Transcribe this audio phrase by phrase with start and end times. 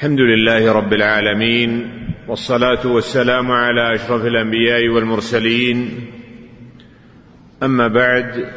[0.00, 1.90] الحمد لله رب العالمين
[2.28, 6.06] والصلاة والسلام على أشرف الأنبياء والمرسلين.
[7.62, 8.48] أما بعد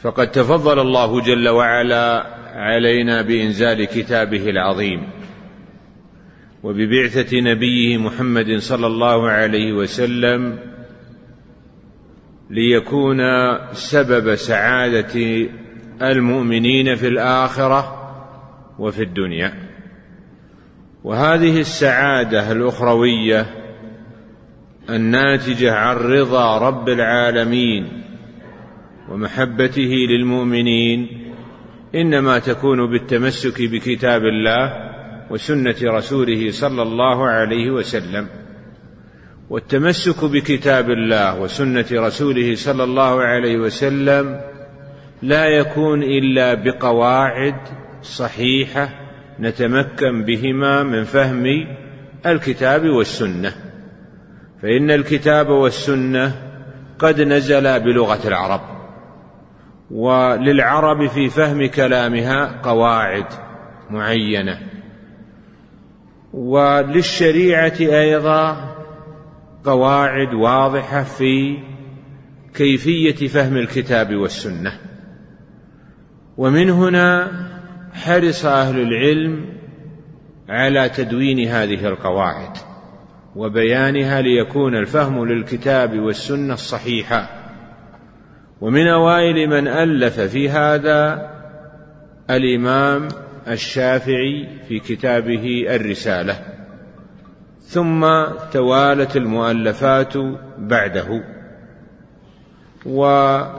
[0.00, 5.00] فقد تفضل الله جل وعلا علينا بإنزال كتابه العظيم
[6.62, 10.58] وببعثة نبيه محمد صلى الله عليه وسلم
[12.50, 13.20] ليكون
[13.72, 15.46] سبب سعادة
[16.02, 18.12] المؤمنين في الآخرة
[18.78, 19.71] وفي الدنيا.
[21.04, 23.46] وهذه السعادة الأخروية
[24.90, 28.02] الناتجة عن رضا رب العالمين
[29.08, 31.08] ومحبته للمؤمنين
[31.94, 34.92] إنما تكون بالتمسك بكتاب الله
[35.30, 38.26] وسنة رسوله صلى الله عليه وسلم.
[39.50, 44.40] والتمسك بكتاب الله وسنة رسوله صلى الله عليه وسلم
[45.22, 47.56] لا يكون إلا بقواعد
[48.02, 49.01] صحيحة
[49.42, 51.66] نتمكن بهما من فهم
[52.26, 53.52] الكتاب والسنة.
[54.62, 56.32] فإن الكتاب والسنة
[56.98, 58.60] قد نزلا بلغة العرب
[59.90, 63.26] وللعرب في فهم كلامها قواعد
[63.90, 64.58] معينة.
[66.32, 68.74] وللشريعة أيضا
[69.64, 71.58] قواعد واضحة في
[72.54, 74.72] كيفية فهم الكتاب والسنة.
[76.36, 77.30] ومن هنا
[77.92, 79.46] حرص أهل العلم
[80.48, 82.56] على تدوين هذه القواعد
[83.36, 87.28] وبيانها ليكون الفهم للكتاب والسنة الصحيحة.
[88.60, 91.30] ومن أوائل من ألف في هذا
[92.30, 93.08] الإمام
[93.48, 96.36] الشافعي في كتابه الرسالة.
[97.60, 98.06] ثم
[98.52, 100.12] توالت المؤلفات
[100.58, 101.24] بعده.
[102.86, 103.56] وهذا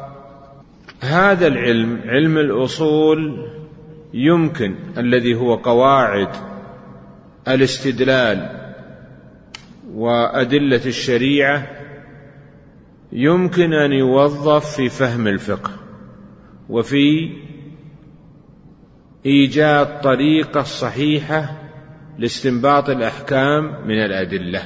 [1.48, 3.50] العلم علم الأصول
[4.14, 6.30] يمكن الذي هو قواعد
[7.48, 8.64] الاستدلال
[9.94, 11.68] وأدلة الشريعة
[13.12, 15.72] يمكن أن يوظف في فهم الفقه
[16.70, 17.30] وفي
[19.26, 21.58] إيجاد طريقة صحيحة
[22.20, 24.62] لاستنباط الأحكام من الأدلة.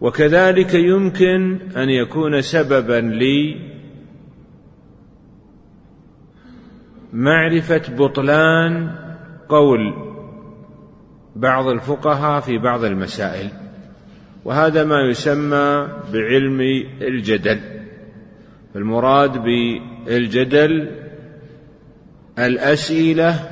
[0.00, 3.00] وكذلك يمكن أن يكون سببا
[7.12, 8.90] لمعرفه بطلان
[9.48, 9.94] قول
[11.36, 13.50] بعض الفقهاء في بعض المسائل
[14.44, 16.60] وهذا ما يسمى بعلم
[17.00, 17.60] الجدل.
[18.76, 20.96] المراد بالجدل
[22.38, 23.50] الأسئلة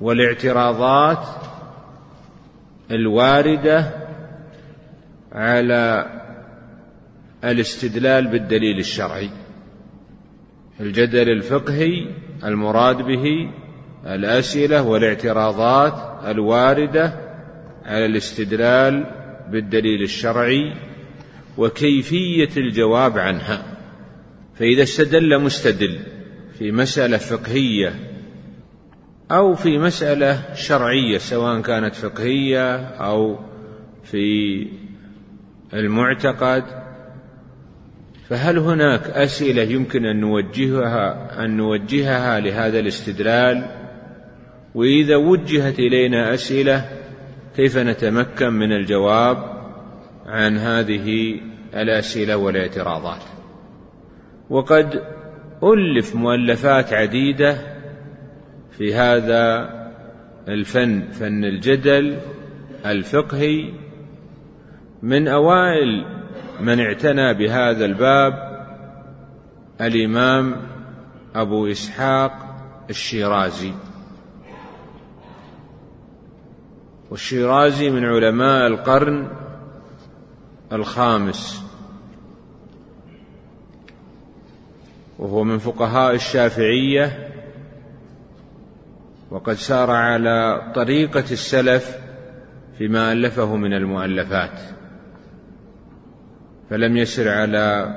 [0.00, 1.26] والاعتراضات
[2.90, 3.90] الواردة
[5.32, 6.06] على
[7.44, 9.30] الاستدلال بالدليل الشرعي.
[10.80, 12.06] الجدل الفقهي
[12.44, 13.50] المراد به
[14.06, 17.14] الأسئلة والاعتراضات الواردة
[17.84, 19.06] على الاستدلال
[19.50, 20.74] بالدليل الشرعي
[21.58, 23.76] وكيفية الجواب عنها.
[24.54, 25.98] فإذا استدل مستدل
[26.58, 27.94] في مسألة فقهية
[29.30, 33.38] أو في مسألة شرعية سواء كانت فقهية أو
[34.04, 34.66] في
[35.74, 36.79] المعتقد
[38.30, 43.66] فهل هناك أسئلة يمكن أن نوجهها أن نوجهها لهذا الاستدلال؟
[44.74, 46.84] وإذا وجهت إلينا أسئلة
[47.56, 49.36] كيف نتمكن من الجواب
[50.26, 51.40] عن هذه
[51.74, 53.22] الأسئلة والاعتراضات؟
[54.50, 55.02] وقد
[55.62, 57.56] ألف مؤلفات عديدة
[58.78, 59.70] في هذا
[60.48, 62.18] الفن فن الجدل
[62.86, 63.72] الفقهي
[65.02, 66.19] من أوائل
[66.60, 68.50] من اعتنى بهذا الباب
[69.80, 70.56] الإمام
[71.34, 72.32] أبو إسحاق
[72.90, 73.72] الشيرازي.
[77.10, 79.28] والشيرازي من علماء القرن
[80.72, 81.64] الخامس.
[85.18, 87.32] وهو من فقهاء الشافعية.
[89.30, 91.98] وقد سار على طريقة السلف
[92.78, 94.79] فيما ألفه من المؤلفات.
[96.70, 97.96] فلم يسر على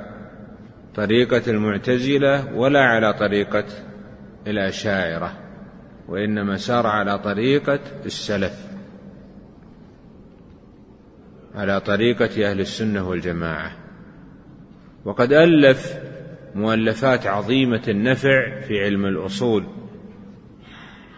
[0.95, 3.65] طريقة المعتزلة ولا على طريقة
[4.47, 5.33] الأشاعرة
[6.07, 8.73] وإنما سار على طريقة السلف
[11.55, 13.71] على طريقة أهل السنة والجماعة.
[15.05, 15.97] وقد ألف
[16.55, 19.65] مؤلفات عظيمة النفع في علم الأصول.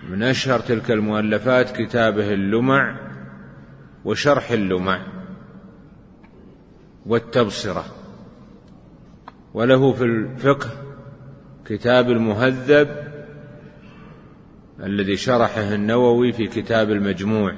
[0.10, 3.00] من أشهر تلك المؤلفات كتابه اللمع
[4.06, 5.15] وشرح اللمع.
[7.06, 7.86] والتبصرة.
[9.54, 10.70] وله في الفقه
[11.66, 13.06] كتاب المهذب
[14.80, 17.54] الذي شرحه النووي في كتاب المجموع.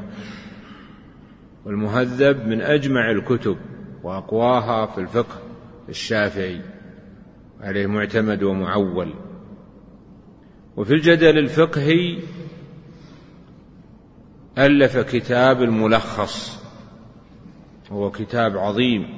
[1.65, 3.57] والمهذب من أجمع الكتب
[4.03, 5.41] وأقواها في الفقه
[5.89, 6.61] الشافعي
[7.61, 9.13] عليه معتمد ومعول.
[10.77, 12.19] وفي الجدل الفقهي
[14.57, 16.63] ألف كتاب الملخص
[17.91, 19.16] وهو كتاب عظيم.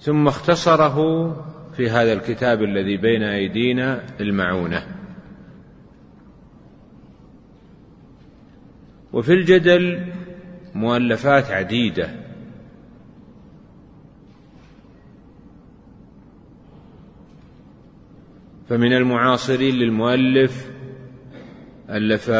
[0.00, 0.96] ثم اختصره
[1.76, 4.86] في هذا الكتاب الذي بين أيدينا المعونة.
[9.12, 10.12] وفي الجدل
[10.74, 12.10] مؤلفات عديدة.
[18.68, 20.70] فمن المعاصرين للمؤلف
[21.90, 22.30] ألف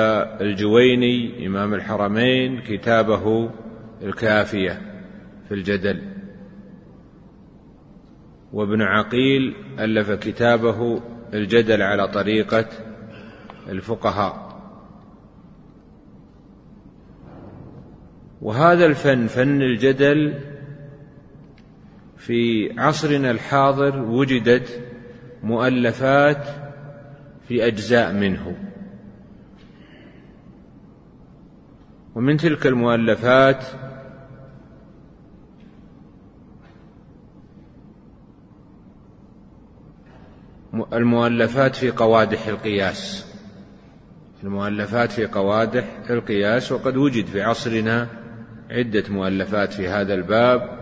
[0.41, 3.51] الجويني إمام الحرمين كتابه
[4.03, 4.81] الكافية
[5.49, 6.18] في الجدل.
[8.53, 11.03] وابن عقيل ألف كتابه
[11.35, 12.67] الجدل على طريقة
[13.69, 14.49] الفقهاء.
[18.43, 20.41] وهذا الفن فن الجدل
[22.17, 24.85] في عصرنا الحاضر وجدت
[25.43, 26.47] مؤلفات
[27.49, 28.57] في أجزاء منه.
[32.15, 33.65] ومن تلك المؤلفات
[40.93, 43.27] المؤلفات في قوادح القياس.
[44.45, 48.09] المؤلفات في قوادح القياس وقد وجد في عصرنا
[48.71, 50.79] عدة مؤلفات في هذا الباب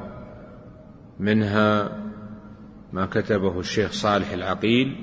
[1.21, 1.99] منها
[2.93, 4.97] ما كتبه الشيخ صالح العقيل.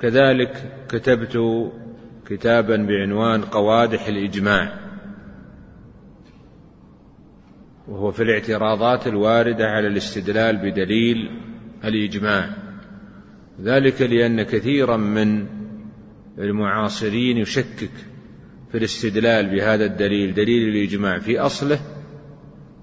[0.00, 1.38] كذلك كتبت
[2.26, 4.72] كتابا بعنوان قوادح الإجماع
[7.88, 11.40] وهو في الاعتراضات الواردة على الاستدلال بدليل
[11.84, 12.65] الإجماع.
[13.62, 15.46] ذلك لأن كثيرا من
[16.38, 17.90] المعاصرين يشكك
[18.72, 21.80] في الاستدلال بهذا الدليل دليل الإجماع في أصله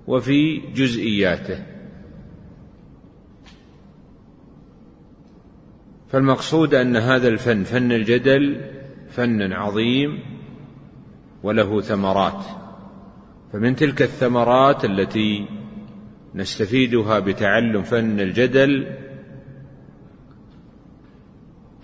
[0.08, 1.64] وفي جزئياته.
[6.10, 8.62] فالمقصود أن هذا الفن فن الجدل
[9.10, 10.20] فن عظيم
[11.44, 12.46] وله ثمرات.
[13.54, 15.46] فمن تلك الثمرات التي
[16.36, 19.03] نستفيدها بتعلم فن الجدل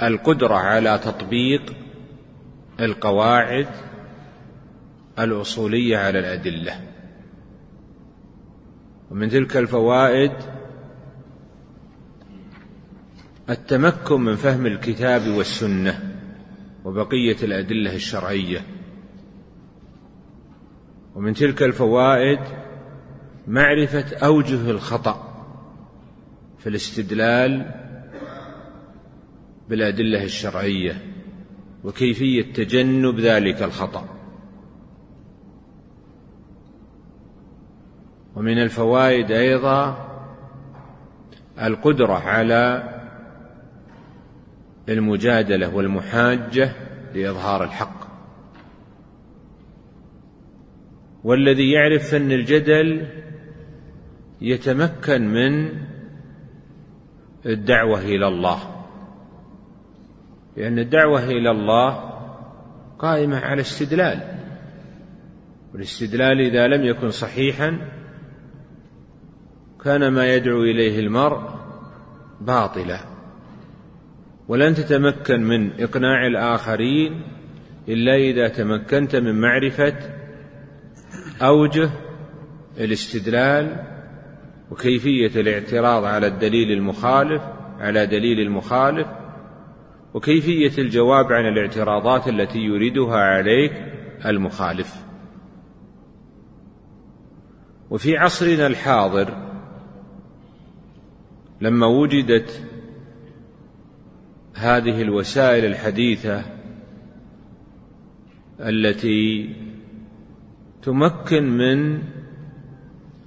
[0.02, 1.76] القدرة على تطبيق
[2.80, 3.68] القواعد
[5.20, 6.82] الأصولية على الأدلة.
[9.12, 10.32] ومن تلك الفوائد
[13.50, 16.16] التمكن من فهم الكتاب والسنة
[16.86, 18.62] وبقية الأدلة الشرعية.
[21.16, 22.40] ومن تلك الفوائد
[23.48, 25.46] معرفة أوجه الخطأ
[26.60, 27.89] في الاستدلال
[29.70, 31.02] بالأدلة الشرعية
[31.84, 34.06] وكيفية تجنب ذلك الخطأ.
[38.36, 40.08] ومن الفوائد أيضا
[41.62, 42.94] القدرة على
[44.90, 46.72] المجادلة والمحاجة
[47.16, 48.10] لإظهار الحق.
[51.24, 53.08] والذي يعرف فن الجدل
[54.42, 55.80] يتمكن من
[57.46, 58.79] الدعوة إلى الله.
[60.58, 62.14] لأن الدعوة إلى الله
[63.00, 64.40] قائمة على استدلال.
[65.74, 67.80] والاستدلال إذا لم يكن صحيحا
[69.84, 71.42] كان ما يدعو إليه المرء
[72.42, 73.00] باطلا.
[74.48, 77.22] ولن تتمكن من إقناع الآخرين
[77.88, 79.96] إلا إذا تمكنت من معرفة
[81.42, 81.90] أوجه
[82.78, 83.86] الاستدلال
[84.72, 87.42] وكيفية الاعتراض على الدليل المخالف
[87.80, 89.08] على دليل المخالف
[90.14, 93.72] وكيفية الجواب عن الاعتراضات التي يريدها عليك
[94.26, 94.96] المخالف.
[97.90, 99.50] وفي عصرنا الحاضر
[101.62, 102.66] لما وجدت
[104.54, 106.44] هذه الوسائل الحديثة
[108.60, 109.56] التي
[110.82, 112.02] تمكن من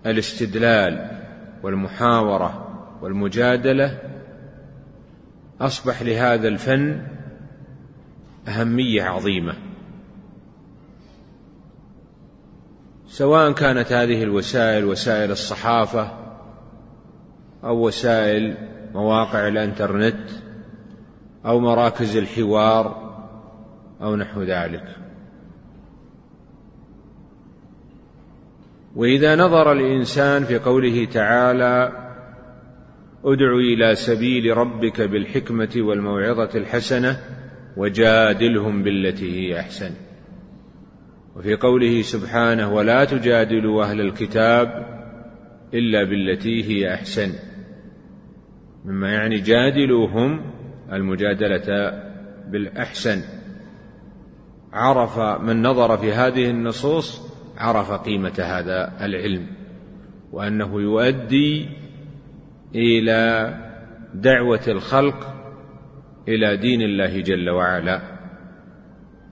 [0.07, 1.21] الاستدلال
[1.63, 2.69] والمحاورة
[3.03, 4.12] والمجادلة
[5.63, 7.03] أصبح لهذا الفن
[8.49, 9.55] أهمية عظيمة.
[13.07, 16.19] سواء كانت هذه الوسائل وسائل الصحافة
[17.65, 18.57] أو وسائل
[18.95, 20.31] مواقع الإنترنت
[21.47, 23.13] أو مراكز الحوار
[24.03, 24.97] أو نحو ذلك.
[28.97, 32.02] وإذا نظر الإنسان في قوله تعالى
[33.25, 37.21] ادع إلى سبيل ربك بالحكمة والموعظة الحسنة
[37.77, 39.91] وجادلهم بالتي هي أحسن.
[41.37, 44.87] وفي قوله سبحانه ولا تجادلوا أهل الكتاب
[45.75, 47.33] إلا بالتي هي أحسن.
[48.85, 50.41] مما يعني جادلوهم
[50.93, 51.93] المجادلة
[52.49, 53.23] بالأحسن.
[54.73, 59.47] عرف من نظر في هذه النصوص عرف قيمة هذا العلم
[60.33, 61.82] وأنه يؤدي
[62.75, 63.55] إلى
[64.15, 65.35] دعوة الخلق
[66.29, 68.03] إلى دين الله جل وعلا.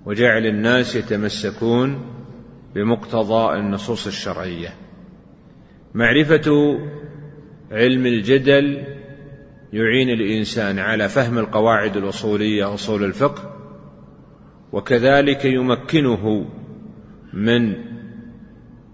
[0.07, 2.01] وجعل الناس يتمسكون
[2.75, 4.75] بمقتضى النصوص الشرعية.
[5.95, 6.79] معرفة
[7.73, 8.85] علم الجدل
[9.73, 13.57] يعين الإنسان على فهم القواعد الأصولية أصول الفقه
[14.73, 16.47] وكذلك يمكنه
[17.33, 17.75] من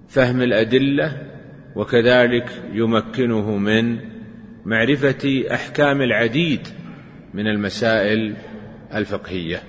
[0.09, 1.23] فهم الأدلة
[1.77, 3.99] وكذلك يمكنه من
[4.67, 6.69] معرفة أحكام العديد
[7.35, 8.37] من المسائل
[8.95, 9.63] الفقهية.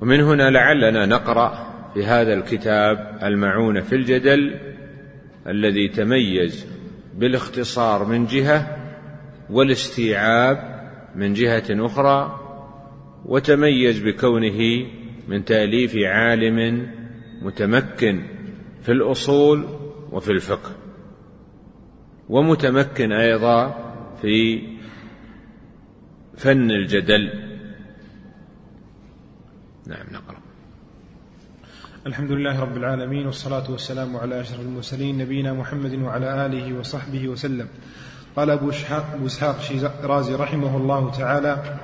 [0.00, 4.60] ومن هنا لعلنا نقرأ في هذا الكتاب المعونة في الجدل
[5.46, 6.66] الذي تميز
[7.14, 8.76] بالاختصار من جهة
[9.50, 10.58] والاستيعاب
[11.14, 12.40] من جهة أخرى
[13.24, 14.86] وتميز بكونه
[15.28, 16.88] من تأليف عالم
[17.42, 18.22] متمكن
[18.82, 19.68] في الأصول
[20.12, 20.73] وفي الفقه.
[22.28, 23.74] ومتمكن أيضا
[24.22, 24.62] في
[26.36, 27.30] فن الجدل.
[29.86, 30.38] نعم نقرأ.
[32.06, 37.68] الحمد لله رب العالمين والصلاة والسلام على أشرف المرسلين نبينا محمد وعلى آله وصحبه وسلم.
[38.36, 38.70] قال أبو
[39.26, 41.78] إسحاق شيرازي رحمه الله تعالى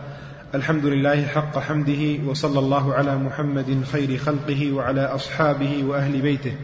[0.54, 6.56] الحمد لله حق حمده وصلى الله على محمد خير خلقه وعلى أصحابه وأهل بيته.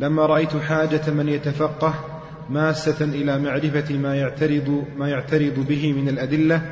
[0.00, 1.94] لما رأيت حاجة من يتفقه
[2.50, 6.62] ماسة إلى معرفة ما يعترض ما يعترض به من الأدلة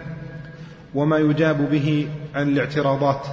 [0.94, 3.26] وما يجاب به عن الاعتراضات.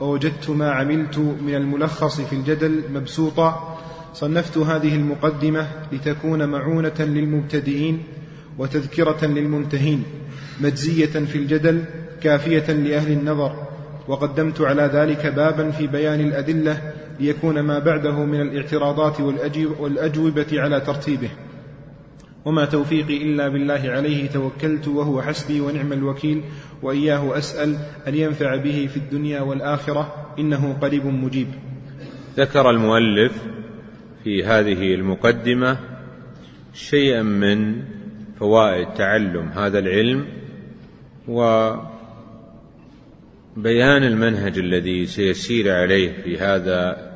[0.00, 3.78] ووجدت ما عملت من الملخص في الجدل مبسوطا.
[4.14, 8.02] صنفت هذه المقدمة لتكون معونة للمبتدئين
[8.58, 10.02] وتذكرة للمنتهين
[10.60, 11.84] مجزية في الجدل
[12.22, 13.66] كافية لأهل النظر.
[14.08, 19.20] وقدمت على ذلك بابا في بيان الأدلة ليكون ما بعده من الاعتراضات
[19.80, 21.30] والأجوبة على ترتيبه.
[22.46, 26.42] وما توفيقي إلا بالله عليه توكلت وهو حسبي ونعم الوكيل
[26.82, 27.76] وإياه أسأل
[28.08, 31.46] أن ينفع به في الدنيا والآخرة إنه قريب مجيب.
[32.36, 33.32] ذكر المؤلف
[34.24, 35.78] في هذه المقدمة
[36.74, 37.82] شيئا من
[38.38, 40.26] فوائد تعلم هذا العلم
[41.28, 41.70] و
[43.56, 47.06] بيان المنهج الذي سيسير عليه في هذا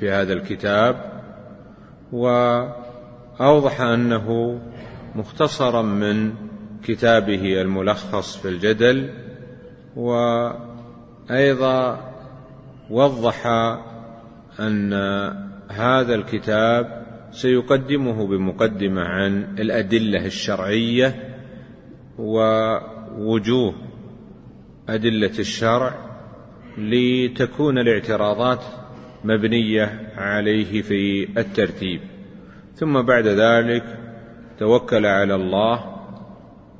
[0.00, 1.22] في هذا الكتاب
[3.40, 4.60] واوضح أنه
[5.14, 6.32] مختصرا من
[6.84, 9.10] كتابه الملخص في الجدل
[9.96, 10.60] وأيضا
[12.90, 13.46] وضح
[14.60, 14.92] أن
[15.70, 21.36] هذا الكتاب سيقدمه بمقدمة عن الأدلة الشرعية
[22.18, 23.74] ووجوه
[24.88, 25.94] أدلة الشرع
[26.78, 28.64] لتكون الاعتراضات
[29.24, 32.00] مبنية عليه في الترتيب.
[32.80, 33.84] ثم بعد ذلك
[34.58, 35.84] توكل على الله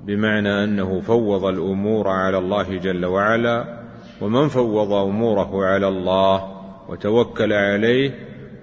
[0.07, 3.80] بمعنى أنه فوض الأمور على الله جل وعلا
[4.21, 8.14] ومن فوض أموره على الله وتوكل عليه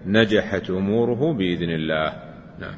[0.06, 2.14] نجحت أموره بإذن الله.
[2.60, 2.76] نعم.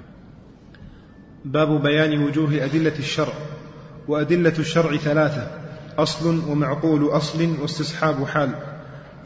[1.45, 3.33] باب بيان وجوه أدلة الشرع.
[4.07, 5.47] وأدلة الشرع ثلاثة
[5.97, 8.49] أصل ومعقول أصل واستصحاب حال.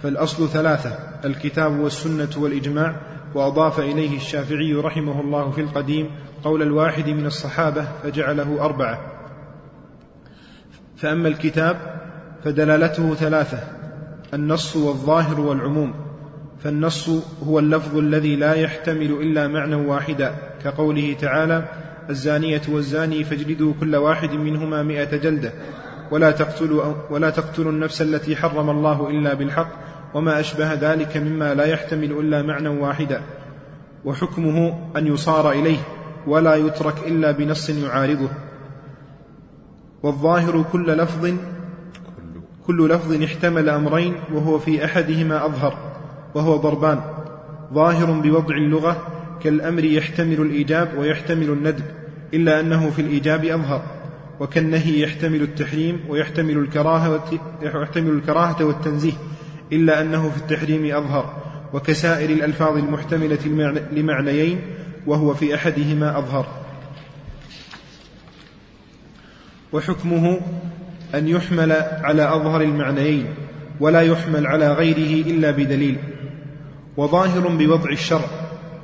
[0.04, 2.96] فالأصل ثلاثة الكتاب والسنة والإجماع
[3.36, 6.10] وأضاف إليه الشافعي رحمه الله في القديم
[6.44, 9.00] قول الواحد من الصحابة فجعله أربعة.
[10.98, 11.78] فأما الكتاب
[12.44, 13.60] فدلالته ثلاثة
[14.34, 15.94] النص والظاهر والعموم.
[16.64, 17.10] فالنص
[17.48, 21.68] هو اللفظ الذي لا يحتمل إلا معنى واحدا كقوله تعالى
[22.10, 25.54] الزانية والزاني فاجلدوا كل واحد منهما مئة جلدة
[26.12, 29.68] ولا تقتلوا, ولا تقتلوا النفس التي حرم الله إلا بالحق
[30.14, 33.22] وما أشبه ذلك مما لا يحتمل إلا معنى واحدا
[34.06, 35.80] وحكمه أن يصار إليه
[36.28, 38.30] ولا يترك إلا بنص يعارضه.
[40.04, 41.34] والظاهر كل لفظ
[42.68, 45.78] كل لفظ احتمل أمرين وهو في أحدهما أظهر
[46.36, 47.02] وهو ضربان.
[47.74, 49.08] ظاهر بوضع اللغة
[49.44, 51.84] كالأمر يحتمل الإيجاب ويحتمل الندب
[52.34, 53.82] إلا أنه في الإيجاب أظهر
[54.40, 57.22] وكالنهي يحتمل التحريم ويحتمل الكراهة
[57.62, 59.14] ويحتمل الكراهة والتنزيه.
[59.72, 61.44] إلا أنه في التحريم أظهر
[61.74, 63.40] وكسائر الألفاظ المحتملة
[63.92, 64.62] لمعنيين
[65.08, 66.48] وهو في أحدهما أظهر.
[69.74, 70.42] وحكمه
[71.16, 73.26] أن يحمل على أظهر المعنيين
[73.80, 75.98] ولا يحمل على غيره إلا بدليل.
[76.98, 78.28] وظاهر بوضع الشرع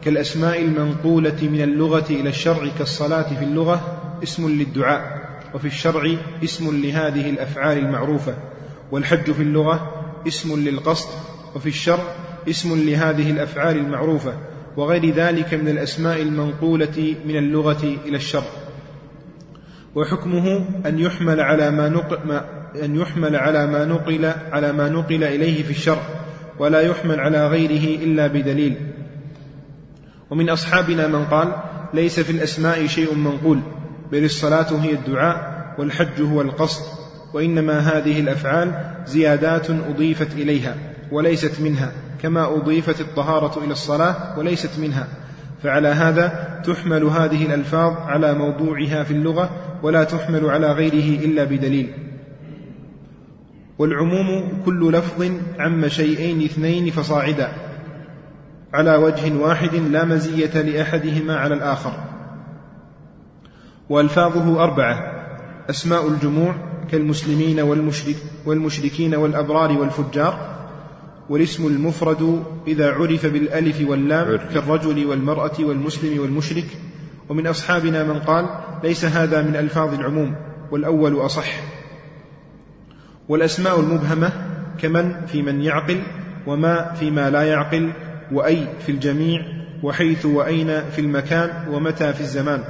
[0.06, 5.20] كالأسماء المنقولة من اللغة إلى الشرع كالصلاة في اللغة اسم للدعاء
[5.54, 8.36] وفي الشرع اسم لهذه الأفعال المعروفة
[8.92, 11.10] والحج في اللغة اسم للقصد
[11.56, 12.04] وفي الشرع
[12.50, 14.34] اسم لهذه الأفعال المعروفة
[14.78, 18.48] وغير ذلك من الأسماء المنقولة من اللغة إلى الشرع.
[19.96, 22.42] وحكمه أن يحمل على ما نقل
[22.84, 26.02] أن يحمل على ما نقل على ما نقل إليه في الشرع
[26.60, 28.76] ولا يحمل على غيره إلا بدليل.
[30.30, 31.54] ومن أصحابنا من قال
[31.94, 33.60] ليس في الأسماء شيء منقول
[34.12, 36.99] بل الصلاة هي الدعاء والحج هو القصد.
[37.34, 38.72] وإنما هذه الأفعال
[39.06, 40.76] زيادات أضيفت إليها
[41.12, 45.08] وليست منها كما أضيفت الطهارة إلى الصلاة وليست منها.
[45.64, 49.50] فعلى هذا تحمل هذه الألفاظ على موضوعها في اللغة
[49.84, 51.94] ولا تحمل على غيره إلا بدليل.
[53.78, 57.52] والعموم كل لفظ عم شيئين اثنين فصاعدا
[58.74, 61.94] على وجه واحد لا مزية لأحدهما على الآخر.
[63.90, 65.20] وألفاظه أربعة
[65.70, 68.16] أسماء الجموع كالمسلمين والمشرك
[68.46, 70.60] والمشركين والأبرار والفجار
[71.30, 76.66] والاسم المفرد إذا عرف بالألف واللام كالرجل والمرأة والمسلم والمشرك.
[77.30, 78.46] ومن أصحابنا من قال
[78.84, 80.36] ليس هذا من ألفاظ العموم
[80.72, 81.48] والأول أصح.
[83.30, 84.32] والأسماء المبهمة
[84.78, 86.02] كمن في من يعقل
[86.48, 87.94] وما فيما لا يعقل
[88.32, 89.42] وأي في الجميع
[89.84, 92.64] وحيث وأين في المكان ومتى في الزمان.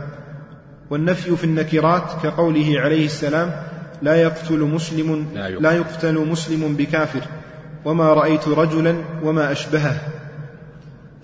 [0.89, 3.51] والنفي في النكرات كقوله عليه السلام
[4.01, 5.27] لا يقتل مسلم
[5.59, 6.27] لا يقتل.
[6.27, 7.21] مسلم بكافر.
[7.85, 10.01] وما رأيت رجلا وما أشبهه.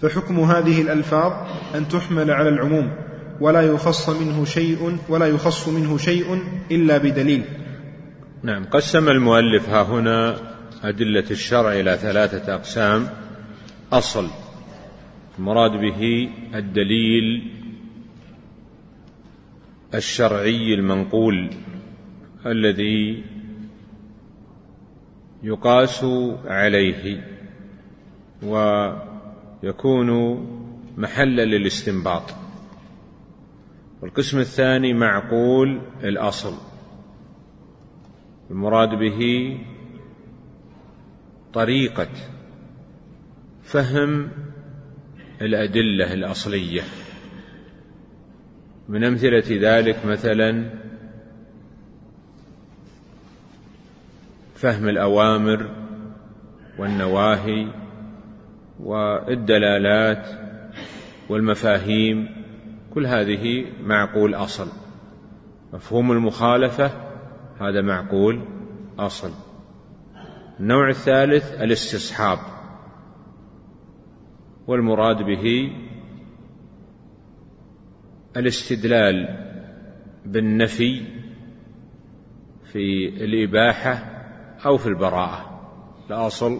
[0.01, 1.33] فحكم هذه الألفاظ
[1.75, 2.91] أن تحمل على العموم.
[3.41, 7.43] ولا يخص منه شيء ولا يخص منه شيء إلا بدليل.
[8.43, 10.37] نعم قسم المؤلف ها هنا
[10.83, 13.07] أدلة الشرع إلى ثلاثة أقسام.
[13.93, 14.27] أصل
[15.39, 17.51] المراد به الدليل
[19.93, 21.49] الشرعي المنقول.
[22.45, 23.23] الذي
[25.43, 26.05] يقاس
[26.45, 27.23] عليه
[28.43, 30.11] ويكون
[30.97, 32.23] محلا للاستنباط.
[34.01, 36.53] والقسم الثاني معقول الأصل.
[38.51, 39.57] المراد به
[41.53, 42.09] طريقة
[43.63, 44.29] فهم
[45.41, 46.81] الأدلة الأصلية.
[48.89, 50.84] من أمثلة ذلك مثلا
[54.55, 55.69] فهم الأوامر
[56.79, 57.67] والنواهي
[58.79, 60.27] والدلالات
[61.29, 62.29] والمفاهيم
[62.93, 64.67] كل هذه معقول أصل.
[65.73, 66.91] مفهوم المخالفة
[67.61, 68.41] هذا معقول
[68.99, 69.31] أصل.
[70.59, 72.39] النوع الثالث الاستصحاب.
[74.67, 75.71] والمراد به
[78.37, 79.27] الاستدلال
[80.25, 81.01] بالنفي
[82.71, 84.14] في الإباحة
[84.65, 85.59] أو في البراءة.
[86.09, 86.59] الأصل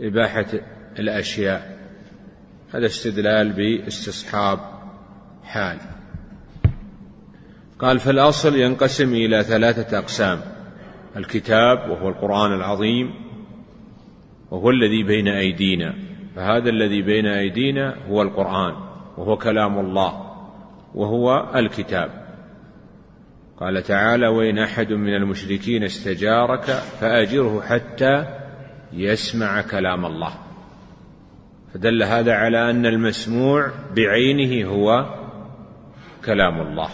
[0.00, 0.46] إباحة
[0.98, 1.78] الأشياء.
[2.74, 4.58] هذا استدلال باستصحاب
[5.44, 5.78] حال.
[7.78, 10.40] قال فالأصل ينقسم إلى ثلاثة أقسام
[11.16, 13.14] الكتاب وهو القرآن العظيم
[14.50, 15.94] وهو الذي بين أيدينا.
[16.36, 18.74] فهذا الذي بين أيدينا هو القرآن
[19.16, 20.32] وهو كلام الله
[20.94, 22.25] وهو الكتاب.
[23.60, 26.64] قال تعالى وإن أحد من المشركين استجارك
[27.00, 28.24] فأجره حتى
[28.92, 30.34] يسمع كلام الله.
[31.74, 35.14] فدل هذا على أن المسموع بعينه هو
[36.24, 36.88] كلام الله.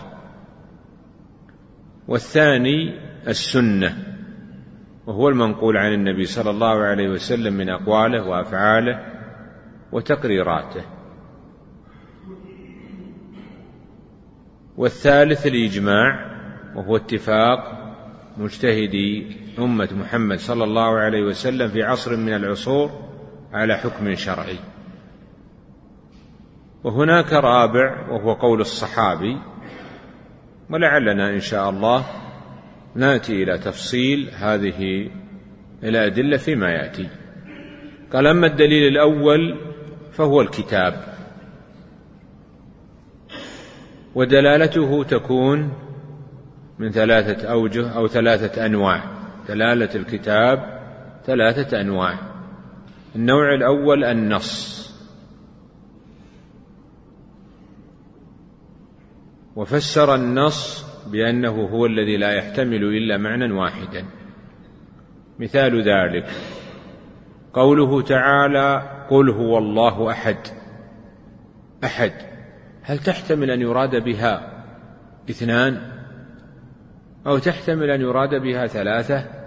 [2.09, 3.96] والثاني السنة
[5.07, 9.07] وهو المنقول عن النبي صلى الله عليه وسلم من أقواله وأفعاله
[9.92, 10.85] وتقريراته.
[14.77, 16.32] والثالث الإجماع
[16.77, 17.79] وهو اتفاق
[18.39, 22.91] مجتهدي أمة محمد صلى الله عليه وسلم في عصر من العصور
[23.53, 24.59] على حكم شرعي.
[26.85, 29.39] وهناك رابع وهو قول الصحابي
[30.71, 32.05] ولعلنا إن شاء الله
[32.95, 35.11] نأتي إلى تفصيل هذه
[35.85, 37.09] الأدلة فيما يأتي.
[38.13, 39.59] قال أما الدليل الأول
[40.13, 41.13] فهو الكتاب.
[44.15, 45.73] ودلالته تكون
[46.79, 49.05] من ثلاثة أوجه أو ثلاثة أنواع.
[49.49, 50.81] دلالة الكتاب
[51.27, 52.19] ثلاثة أنواع.
[53.17, 54.83] النوع الأول النص.
[59.57, 64.05] وفسر النص بأنه هو الذي لا يحتمل إلا معنى واحدا.
[65.39, 66.31] مثال ذلك.
[67.53, 70.37] قوله تعالى قل هو الله أحد
[71.85, 72.13] أحد.
[72.83, 74.65] هل تحتمل أن يراد بها
[75.31, 76.02] اثنان؟
[77.27, 79.43] أو تحتمل أن يراد بها ثلاثة؟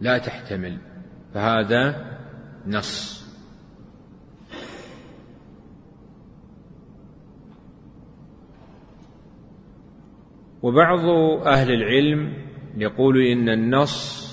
[0.00, 0.78] لا تحتمل.
[1.34, 2.04] فهذا
[2.66, 3.24] نص.
[10.62, 11.04] وبعض
[11.46, 12.32] أهل العلم
[12.76, 14.24] يقول إن النص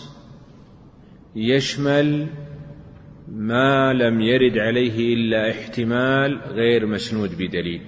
[1.35, 2.27] يشمل
[3.27, 7.81] ما لم يرد عليه إلا احتمال غير مسنود بدليل.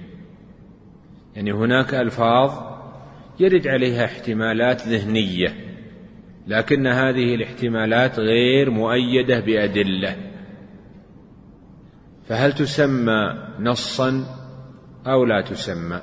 [1.36, 2.73] يعني هناك ألفاظ
[3.40, 5.48] يرد عليها احتمالات ذهنية
[6.46, 10.16] لكن هذه الاحتمالات غير مؤيدة بأدلة.
[12.26, 14.24] فهل تسمى نصا
[15.06, 16.00] أو لا تسمى؟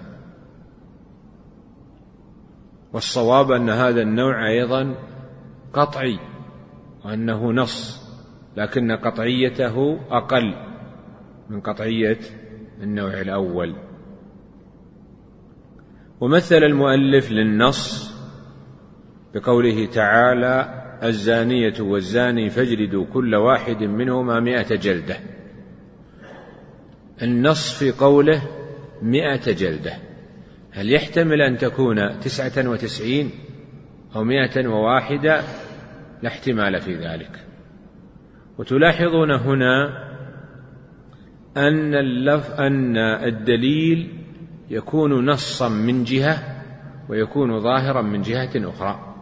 [2.93, 4.95] والصواب أن هذا النوع أيضا
[5.73, 6.19] قطعي
[7.05, 8.01] وأنه نص
[8.57, 10.55] لكن قطعيته أقل
[11.49, 12.19] من قطعية
[12.81, 13.90] النوع الأول.
[16.21, 18.11] ومثل المؤلف للنص
[19.33, 25.17] بقوله تعالى الزانية والزاني فاجلدوا كل واحد منهما مئة جلدة.
[27.21, 28.41] النص في قوله
[29.01, 29.93] مئة جلدة.
[30.71, 33.31] هل يحتمل أن تكون تسعة وتسعين
[34.15, 35.41] أو مئة وواحدة
[36.21, 37.45] لا احتمال في ذلك.
[38.57, 40.07] وتلاحظون هنا
[41.57, 41.95] أن
[42.59, 44.20] أن الدليل
[44.71, 46.63] يكون نصا من جهة
[47.09, 49.15] ويكون ظاهرا من جهة أخرى.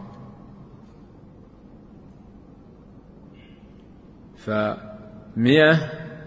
[4.38, 5.74] فمئة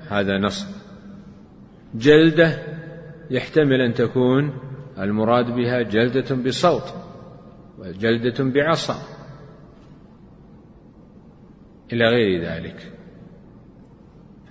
[0.08, 0.66] هذا نص.
[1.94, 2.58] جلدة
[3.30, 4.58] يحتمل أن تكون
[4.98, 6.94] المراد بها جلدة بصوت
[7.78, 8.96] وجلدة بعصا.
[11.92, 12.92] إلى غير ذلك.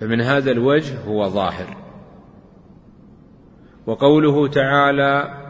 [0.00, 1.81] فمن هذا الوجه هو ظاهر.
[3.86, 5.42] وقوله تعالى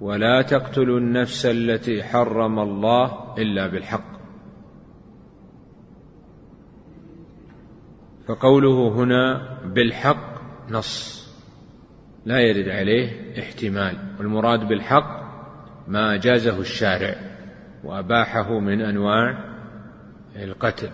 [0.00, 4.20] ولا تقتلوا النفس التي حرم الله إلا بالحق.
[8.28, 11.20] فقوله هنا بالحق نص.
[12.26, 13.96] لا يرد عليه احتمال.
[14.18, 15.20] والمراد بالحق
[15.88, 17.14] ما اجازه الشارع
[17.84, 19.44] وأباحه من أنواع
[20.36, 20.90] القتل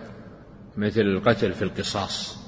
[0.77, 2.46] مثل القتل في القصاص.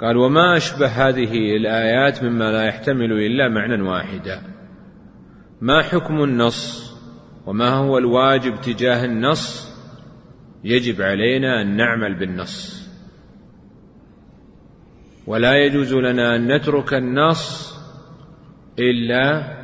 [0.00, 4.42] قال وما أشبه هذه الآيات مما لا يحتمل إلا معنى واحدا.
[5.60, 6.92] ما حكم النص؟
[7.46, 9.68] وما هو الواجب تجاه النص؟
[10.64, 12.88] يجب علينا أن نعمل بالنص.
[15.26, 17.74] ولا يجوز لنا أن نترك النص
[18.78, 19.58] إلا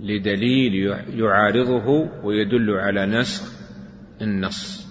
[0.00, 0.74] لدليل
[1.08, 3.52] يعارضه ويدل على نسخ
[4.22, 4.87] النص.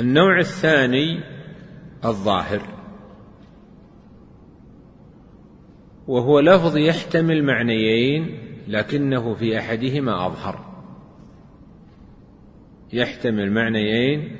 [0.00, 1.20] النوع الثاني
[2.04, 2.62] الظاهر.
[6.06, 10.74] وهو لفظ يحتمل معنيين لكنه في أحدهما أظهر.
[12.92, 14.36] يحتمل معنيين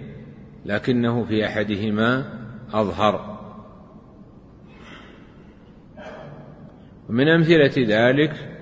[0.64, 2.38] لكنه في أحدهما
[2.72, 3.34] أظهر.
[7.08, 8.53] ومن أمثلة ذلك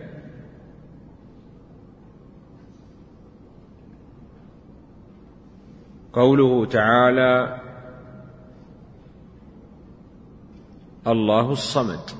[6.12, 7.60] قوله تعالى
[11.06, 12.10] الله الصمد.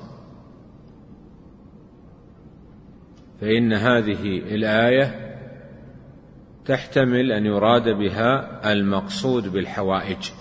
[3.41, 5.35] فإن هذه الآية
[6.65, 10.31] تحتمل أن يراد بها المقصود بالحوائج.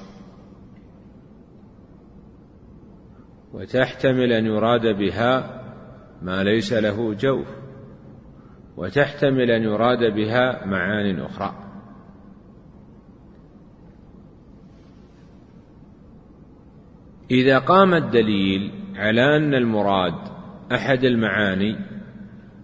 [3.52, 5.62] وتحتمل أن يراد بها
[6.22, 7.46] ما ليس له جوف.
[8.76, 11.61] وتحتمل أن يراد بها معان أخرى.
[17.32, 20.14] إذا قام الدليل على أن المراد
[20.72, 21.76] أحد المعاني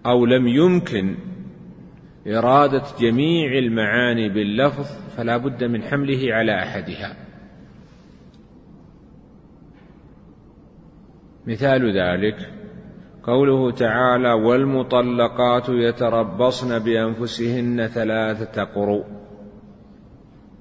[0.05, 1.15] أو لم يمكن
[2.27, 4.85] إرادة جميع المعاني باللفظ
[5.17, 7.15] فلا بد من حمله على أحدها.
[11.47, 12.53] مثال ذلك
[13.23, 19.05] قوله تعالى والمطلقات يتربصن بأنفسهن ثلاثة قروء.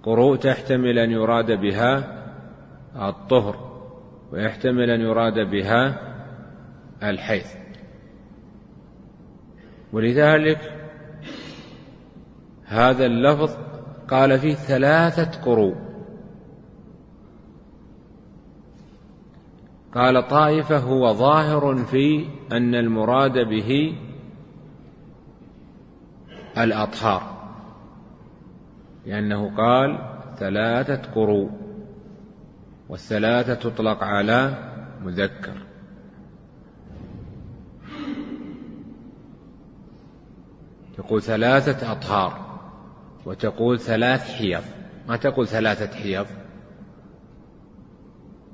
[0.02, 2.18] قروء تحتمل أن يراد بها
[3.08, 3.67] الطهر.
[4.32, 6.00] ويحتمل أن يراد بها
[7.02, 7.46] الحيض.
[9.92, 10.74] ولذلك
[12.64, 13.56] هذا اللفظ
[14.08, 15.76] قال فيه ثلاثة قروء.
[19.94, 23.96] قال طائفة هو ظاهر في أن المراد به
[26.58, 27.38] الأطهار
[29.06, 29.98] لأنه قال
[30.38, 31.50] ثلاثة قروء.
[32.88, 34.72] والثلاثة تطلق على
[35.02, 35.54] مذكر.
[40.96, 42.58] تقول ثلاثة أطهار
[43.26, 44.62] وتقول ثلاث حيض.
[45.08, 46.26] ما تقول ثلاثة حيض؟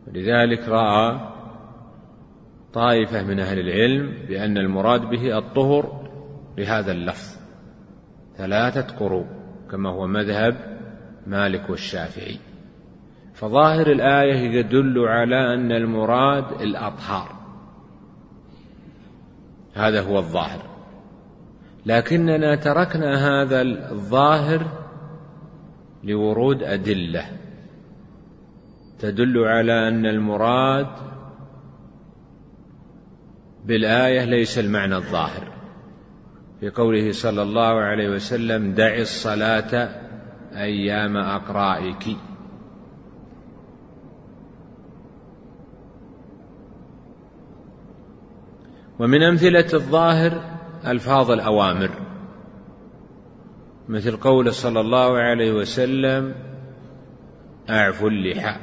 [0.06, 1.20] لذلك رأى
[2.72, 6.10] طائفة من أهل العلم بأن المراد به الطهر
[6.58, 7.36] لهذا اللفظ.
[8.36, 9.26] ثلاثة قروء
[9.70, 10.78] كما هو مذهب
[11.26, 12.38] مالك والشافعي.
[13.34, 17.28] فظاهر الآية يدل على أن المراد الأطهار.
[19.74, 20.62] هذا هو الظاهر.
[21.86, 24.66] لكننا تركنا هذا الظاهر
[26.04, 27.26] لورود أدلة
[28.98, 30.86] تدل على أن المراد
[33.64, 35.52] بالآية ليس المعنى الظاهر.
[36.60, 39.88] في قوله صلى الله عليه وسلم دع الصلاة
[40.56, 42.16] أيام أقرائك.
[48.98, 50.40] ومن أمثلة الظاهر
[50.86, 51.90] ألفاظ الأوامر
[53.88, 56.34] مثل قوله صلى الله عليه وسلم
[57.70, 58.56] أعفوا اللحى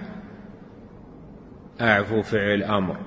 [1.82, 2.98] أعفوا فعل أمر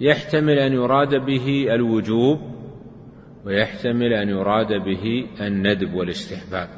[0.00, 2.40] يحتمل أن يراد به الوجوب
[3.44, 6.68] ويحتمل أن يراد به الندب والاستحباب.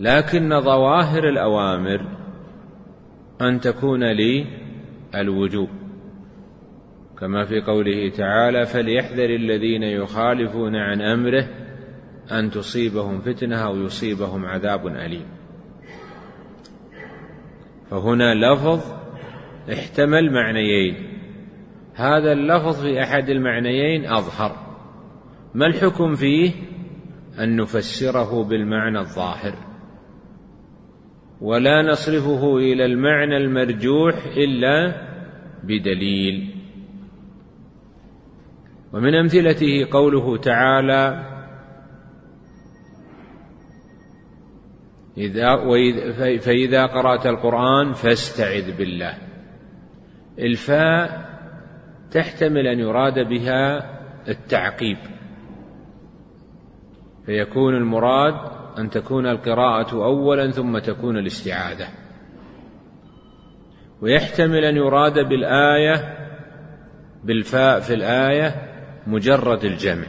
[0.00, 2.06] لكن ظواهر الأوامر
[3.40, 4.46] أن تكون لي
[5.14, 5.68] الوجوب.
[7.22, 11.48] كما في قوله تعالى فليحذر الذين يخالفون عن أمره
[12.32, 15.26] أن تصيبهم فتنة أو يصيبهم عذاب أليم.
[17.90, 18.80] فهنا لفظ
[19.72, 20.94] احتمل معنيين.
[21.94, 24.56] هذا اللفظ في أحد المعنيين أظهر.
[25.54, 26.52] ما الحكم فيه؟
[27.38, 29.54] أن نفسره بالمعنى الظاهر.
[31.40, 34.94] ولا نصرفه إلى المعنى المرجوح إلا
[35.64, 36.51] بدليل.
[38.92, 41.32] ومن أمثلته قوله تعالى
[45.16, 45.56] إذا
[46.38, 49.14] فإذا قرأت القرآن فاستعذ بالله.
[50.38, 51.30] الفاء
[52.10, 53.90] تحتمل أن يراد بها
[54.28, 54.96] التعقيب.
[57.26, 58.34] فيكون المراد
[58.78, 61.88] أن تكون القراءة أولا ثم تكون الاستعاذة.
[64.00, 66.18] ويحتمل أن يراد بالآية
[67.24, 68.71] بالفاء في الآية
[69.06, 70.06] مجرد الجمع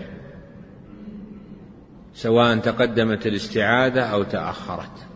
[2.13, 5.08] سواء تقدمت الاستعاذة أو تأخرت.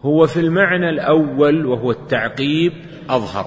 [0.00, 2.72] هو في المعنى الأول وهو التعقيب
[3.10, 3.46] أظهر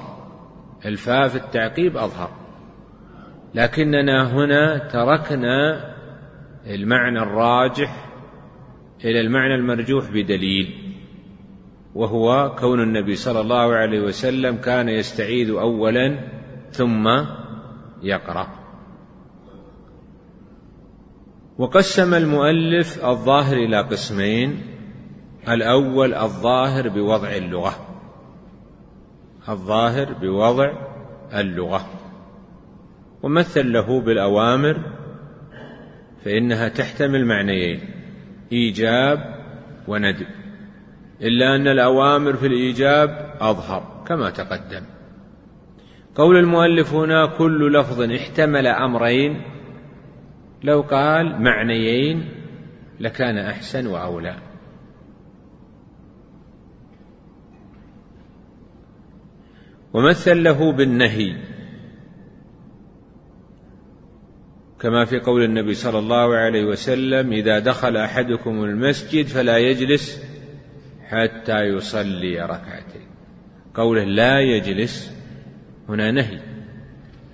[0.85, 2.31] الفاء في التعقيب أظهر.
[3.55, 5.89] لكننا هنا تركنا
[6.67, 8.05] المعنى الراجح
[9.05, 10.95] إلى المعنى المرجوح بدليل
[11.95, 16.19] وهو كون النبي صلى الله عليه وسلم كان يستعيذ أولا
[16.71, 17.07] ثم
[18.03, 18.58] يقرأ.
[21.59, 24.61] وقسم المؤلف الظاهر إلى قسمين.
[25.49, 27.75] الأول الظاهر بوضع اللغة.
[29.49, 30.71] الظاهر بوضع
[31.33, 31.85] اللغة.
[33.23, 34.77] ومثل له بالأوامر
[36.25, 37.79] فإنها تحتمل معنيين
[38.51, 39.35] إيجاب
[39.87, 40.27] وندب.
[41.21, 44.83] إلا أن الأوامر في الإيجاب أظهر كما تقدم.
[46.15, 49.58] قول المؤلف هنا كل لفظ احتمل أمرين
[50.63, 52.29] لو قال معنيين
[52.99, 54.35] لكان أحسن وأولى.
[59.93, 61.35] ومثل له بالنهي
[64.79, 70.23] كما في قول النبي صلى الله عليه وسلم إذا دخل أحدكم المسجد فلا يجلس
[71.07, 73.07] حتى يصلي ركعتين.
[73.73, 75.15] قوله لا يجلس
[75.89, 76.39] هنا نهي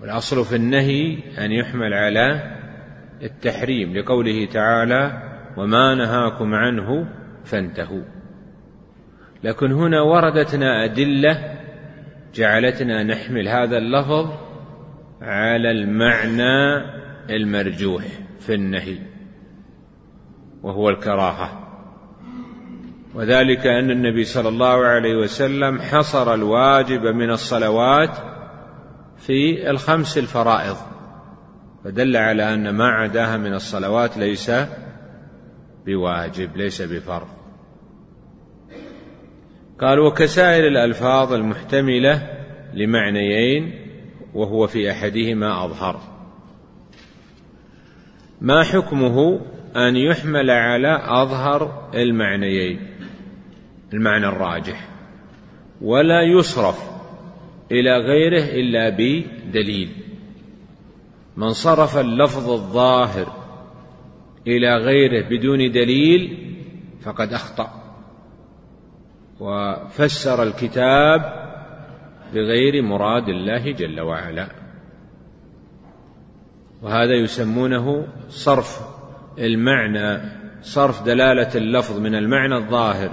[0.01, 2.54] والأصل في النهي أن يحمل على
[3.25, 5.21] التحريم لقوله تعالى
[5.57, 7.07] وما نهاكم عنه
[7.43, 8.03] فانتهوا.
[9.43, 11.57] لكن هنا وردتنا أدلة
[12.35, 14.29] جعلتنا نحمل هذا اللفظ
[15.21, 16.77] على المعنى
[17.29, 18.03] المرجوح
[18.39, 18.97] في النهي
[20.63, 21.61] وهو الكراهة.
[23.15, 28.17] وذلك أن النبي صلى الله عليه وسلم حصر الواجب من الصلوات
[29.17, 30.94] في الخمس الفرائض.
[31.85, 34.51] فدل على أن ما عداها من الصلوات ليس
[35.85, 37.27] بواجب ليس بفرض.
[39.79, 42.29] قال وكسائر الألفاظ المحتملة
[42.73, 43.73] لمعنيين
[44.33, 46.01] وهو في أحدهما أظهر.
[48.41, 49.41] ما حكمه
[49.75, 52.79] أن يحمل على أظهر المعنيين
[53.93, 54.89] المعنى الراجح
[55.81, 56.89] ولا يصرف
[57.71, 60.04] إلى غيره إلا بدليل.
[61.37, 63.45] من صرف اللفظ الظاهر
[64.47, 66.53] إلى غيره بدون دليل
[67.01, 67.81] فقد أخطأ
[69.39, 71.45] وفسر الكتاب
[72.33, 74.47] بغير مراد الله جل وعلا.
[76.81, 78.79] وهذا يسمونه صرف
[79.39, 80.21] المعنى
[80.61, 83.11] صرف دلالة اللفظ من المعنى الظاهر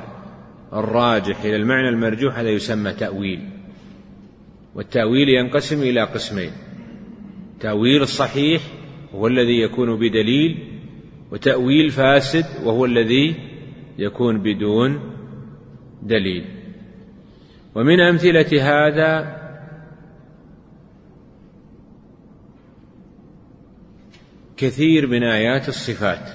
[0.72, 3.48] الراجح إلى المعنى المرجوح هذا يسمى تأويل.
[4.74, 6.52] والتأويل ينقسم إلى قسمين
[7.62, 8.62] تأويل الصحيح
[9.14, 10.80] هو الذي يكون بدليل
[11.30, 13.36] وتأويل فاسد وهو الذي
[13.98, 15.00] يكون بدون
[16.02, 16.44] دليل.
[17.74, 19.42] ومن أمثلة هذا
[24.56, 26.28] كثير من آيات الصفات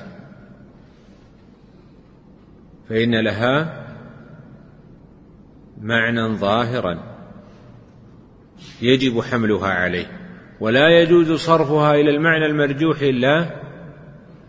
[2.90, 3.88] فإن لها
[5.82, 7.18] معنى ظاهرا
[8.82, 10.27] يجب حملها عليه.
[10.60, 13.50] ولا يجوز صرفها إلى المعنى المرجوح إلا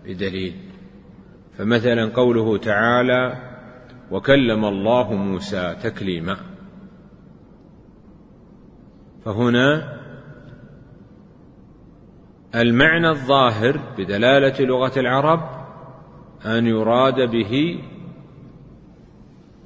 [0.04, 0.54] بدليل.
[1.58, 3.36] فمثلا قوله تعالى
[4.10, 6.36] وكلم الله موسى تكليما.
[9.24, 9.98] فهنا
[12.54, 15.40] المعنى الظاهر بدلالة لغة العرب
[16.46, 17.82] أن يراد به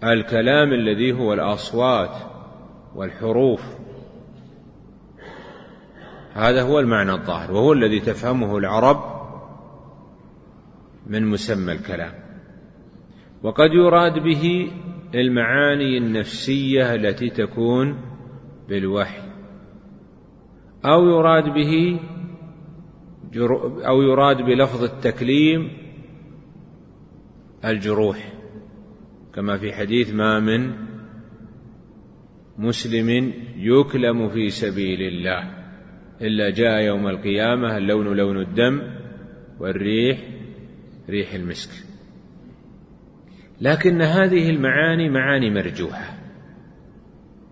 [0.05, 2.17] الكلام الذي هو الأصوات
[2.95, 3.63] والحروف.
[6.35, 9.23] هذا هو المعنى الظاهر وهو الذي تفهمه العرب
[11.07, 12.13] من مسمى الكلام.
[13.43, 14.71] وقد يراد به
[15.15, 18.01] المعاني النفسية التي تكون
[18.69, 19.23] بالوحي
[20.85, 22.01] أو يراد به
[23.87, 25.71] أو يراد بلفظ التكليم
[27.65, 28.33] الجروح
[29.35, 30.73] كما في حديث ما من
[32.59, 35.62] مسلم يكلم في سبيل الله.
[36.23, 38.83] إلا جاء يوم القيامة اللون لون الدم
[39.61, 40.19] والريح
[41.11, 41.71] ريح المسك.
[43.61, 46.19] لكن هذه المعاني معاني مرجوحة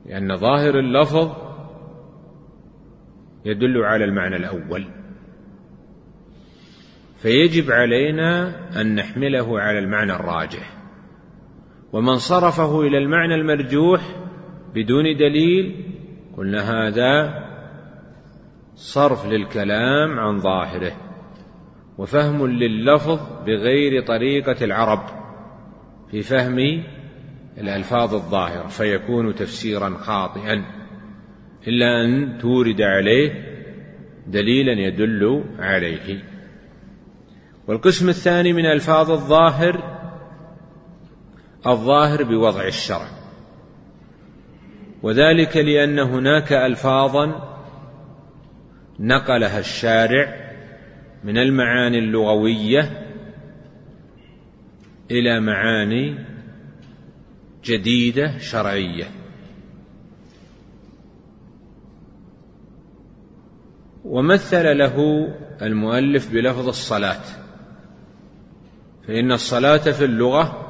[0.06, 1.32] لأن ظاهر اللفظ
[3.44, 4.84] يدل على المعنى الأول.
[7.16, 10.76] فيجب علينا أن نحمله على المعنى الراجح.
[11.92, 14.16] ومن صرفه إلى المعنى المرجوح
[14.74, 15.84] بدون دليل
[16.36, 17.49] قلنا هذا
[18.80, 20.92] صرف للكلام عن ظاهره
[21.98, 25.00] وفهم لللفظ بغير طريقة العرب
[26.10, 26.58] في فهم
[27.58, 30.64] الألفاظ الظاهرة فيكون تفسيرا خاطئا
[31.68, 33.32] إلا أن تورد عليه
[34.26, 36.24] دليلا يدل عليه.
[37.68, 40.00] والقسم الثاني من ألفاظ الظاهر
[41.66, 43.08] الظاهر بوضع الشرع
[45.02, 47.49] وذلك لأن هناك ألفاظا
[49.00, 50.50] نقلها الشارع
[51.24, 53.06] من المعاني اللغوية
[55.10, 56.18] إلى معاني
[57.64, 59.04] جديدة شرعية.
[64.04, 65.28] ومثل له
[65.62, 67.24] المؤلف بلفظ الصلاة
[69.08, 70.66] فإن الصلاة في اللغة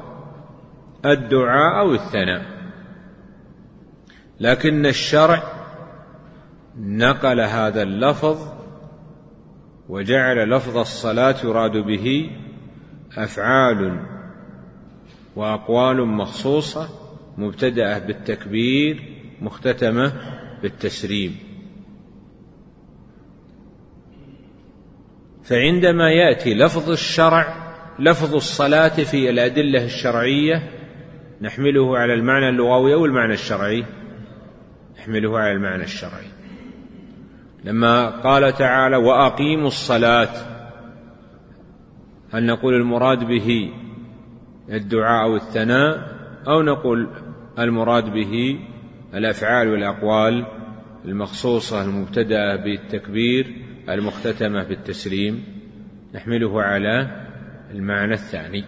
[1.05, 2.45] الدعاء أو الثناء
[4.39, 5.60] لكن الشرع
[6.79, 8.61] نقل هذا اللفظ
[9.89, 12.29] وجعل لفظ الصلاة يراد به
[13.17, 14.05] أفعال
[15.35, 16.89] وأقوال مخصوصة
[17.37, 19.03] مبتدأة بالتكبير
[19.41, 20.13] مختتمة
[20.61, 21.35] بالتسليم.
[25.43, 30.69] فعندما يأتي لفظ الشرع لفظ الصلاة في الأدلة الشرعية
[31.41, 33.85] نحمله على المعنى اللغوي أو المعنى الشرعي؟
[34.99, 36.40] نحمله على المعنى الشرعي.
[37.63, 40.29] لما قال تعالى وأقيموا الصلاة
[42.33, 43.73] هل نقول المراد به
[44.69, 47.09] الدعاء أو الثناء أو نقول
[47.59, 48.59] المراد به
[49.13, 50.45] الأفعال والأقوال
[51.05, 53.55] المخصوصة المبتدأة بالتكبير
[53.89, 55.43] المختتمة بالتسليم
[56.15, 57.25] نحمله على
[57.71, 58.65] المعنى الثاني.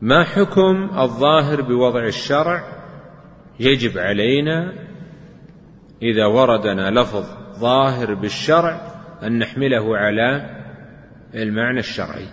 [0.00, 2.64] ما حكم الظاهر بوضع الشرع
[3.60, 4.85] يجب علينا
[6.02, 7.24] إذا وردنا لفظ
[7.58, 8.80] ظاهر بالشرع
[9.22, 10.50] أن نحمله على
[11.34, 12.26] المعنى الشرعي.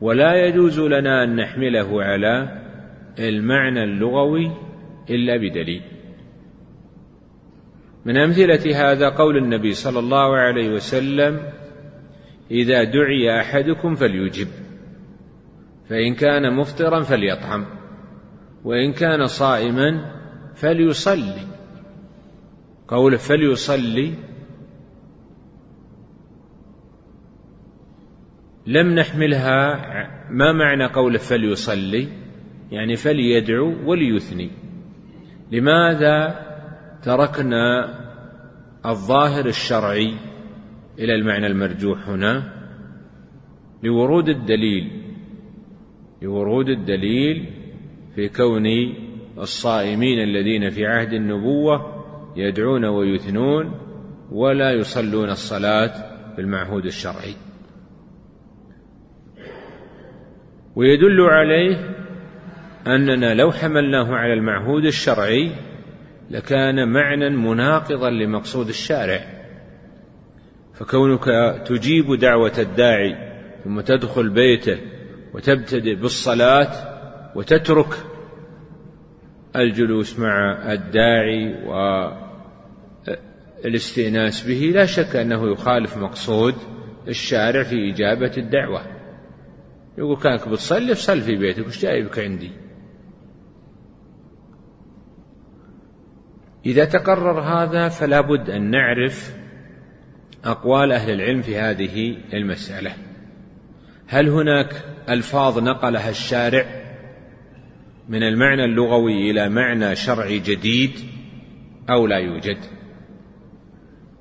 [0.00, 2.62] ولا يجوز لنا أن نحمله على
[3.18, 4.50] المعنى اللغوي
[5.10, 5.82] إلا بدليل.
[8.04, 11.40] من أمثلة هذا قول النبي صلى الله عليه وسلم
[12.50, 14.48] إذا دعي أحدكم فليجب
[15.88, 17.66] فإن كان مفطرا فليطعم
[18.64, 20.12] وإن كان صائما
[20.54, 21.51] فليصلي.
[22.88, 24.14] قوله فليصلي.
[28.66, 29.76] لم نحملها
[30.30, 32.08] ما معنى قوله فليصلي؟
[32.70, 34.50] يعني فليدعو وليثني.
[35.52, 36.46] لماذا
[37.02, 37.94] تركنا
[38.86, 40.14] الظاهر الشرعي
[40.98, 42.52] إلى المعنى المرجوح هنا؟
[43.82, 45.02] لورود الدليل.
[46.22, 47.46] لورود الدليل
[48.14, 48.66] في كون
[49.38, 52.01] الصائمين الذين في عهد النبوة
[52.36, 53.74] يدعون ويثنون
[54.30, 55.92] ولا يصلون الصلاة
[56.36, 57.34] بالمعهود الشرعي.
[60.76, 61.96] ويدل عليه
[62.86, 65.52] أننا لو حملناه على المعهود الشرعي
[66.30, 69.20] لكان معنى مناقضا لمقصود الشارع.
[70.74, 71.24] فكونك
[71.66, 73.32] تجيب دعوة الداعي
[73.64, 74.78] ثم تدخل بيته
[75.34, 76.70] وتبتدئ بالصلاة
[77.34, 77.94] وتترك
[79.56, 81.64] الجلوس مع الداعي
[83.64, 86.54] والاستئناس به لا شك أنه يخالف مقصود
[87.08, 88.82] الشارع في إجابة الدعوة.
[89.98, 92.50] يقول كانك بتصلي صل في بيتك وش جايبك عندي؟
[96.66, 99.36] إذا تقرر هذا فلا بد أن نعرف
[100.44, 102.92] أقوال أهل العلم في هذه المسألة.
[104.06, 106.66] هل هناك ألفاظ نقلها الشارع
[108.08, 110.90] من المعنى اللغوي إلى معنى شرعي جديد
[111.90, 112.58] أو لا يوجد؟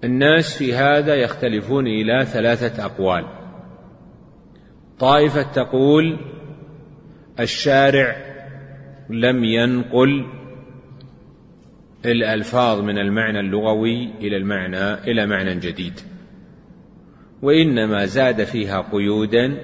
[0.03, 3.25] الناس في هذا يختلفون إلى ثلاثة أقوال.
[4.99, 6.19] طائفة تقول
[7.39, 8.15] الشارع
[9.09, 10.25] لم ينقل
[12.05, 15.99] الألفاظ من المعنى اللغوي إلى المعنى إلى معنى جديد.
[17.41, 19.57] وإنما زاد فيها قيودا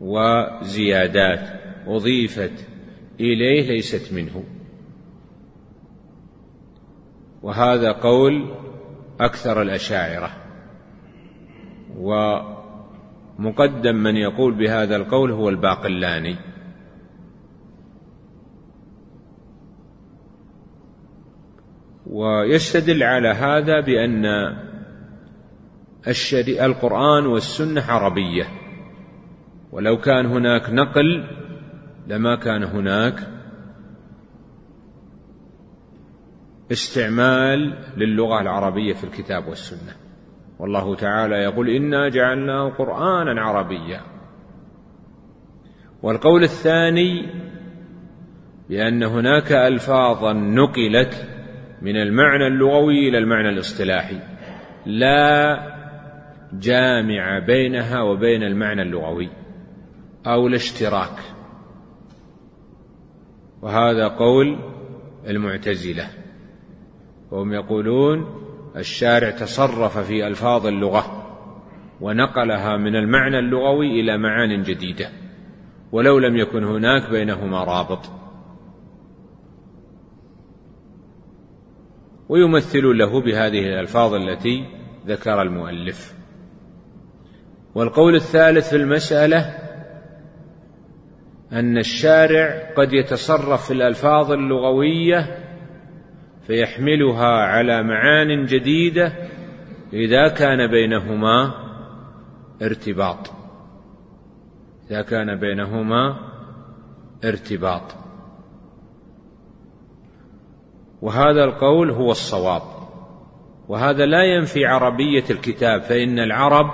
[0.00, 1.48] وزيادات
[1.86, 2.66] أضيفت
[3.20, 4.44] إليه ليست منه.
[7.42, 8.65] وهذا قول
[9.20, 10.30] أكثر الأشاعرة.
[13.38, 16.36] ومقدم من يقول بهذا القول هو الباقلاني.
[22.06, 24.24] ويستدل على هذا بأن
[26.48, 28.44] القرآن والسنة عربية.
[29.72, 31.24] ولو كان هناك نقل
[32.06, 33.35] لما كان هناك
[36.72, 39.92] استعمال للغة العربية في الكتاب والسنة.
[40.58, 44.00] والله تعالى يقول إنا جعلناه قرآنا عربيا.
[46.02, 47.32] والقول الثاني
[48.68, 51.28] بأن هناك ألفاظا نقلت
[51.82, 54.20] من المعنى اللغوي إلى المعنى الاصطلاحي.
[54.86, 55.58] لا
[56.52, 59.30] جامع بينها وبين المعنى اللغوي
[60.26, 61.18] أو الاشتراك.
[63.62, 64.58] وهذا قول
[65.26, 66.25] المعتزلة.
[67.30, 68.26] وهم يقولون
[68.76, 71.26] الشارع تصرف في ألفاظ اللغة
[72.00, 75.08] ونقلها من المعنى اللغوي إلى معان جديدة
[75.92, 78.10] ولو لم يكن هناك بينهما رابط.
[82.28, 84.64] ويمثل له بهذه الألفاظ التي
[85.06, 86.14] ذكر المؤلف.
[87.74, 89.56] والقول الثالث في المسألة
[91.52, 95.45] أن الشارع قد يتصرف في الألفاظ اللغوية
[96.46, 99.12] فيحملها على معان جديدة
[99.92, 101.54] إذا كان بينهما
[102.62, 103.30] ارتباط.
[104.90, 106.16] إذا كان بينهما
[107.24, 107.94] ارتباط.
[111.02, 112.62] وهذا القول هو الصواب.
[113.68, 116.66] وهذا لا ينفي عربية الكتاب فإن العرب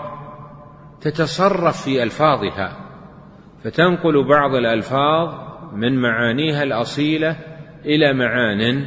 [1.00, 2.76] تتصرف في ألفاظها
[3.64, 5.34] فتنقل بعض الألفاظ
[5.72, 7.36] من معانيها الأصيلة
[7.84, 8.86] إلى معان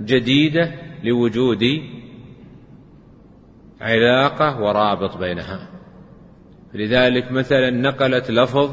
[0.00, 0.74] جديدة
[1.04, 1.64] لوجود
[3.80, 5.70] علاقة ورابط بينها.
[6.74, 8.70] لذلك مثلا نقلت لفظ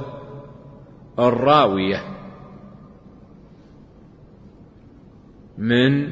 [1.20, 2.04] الراوية
[5.58, 6.08] من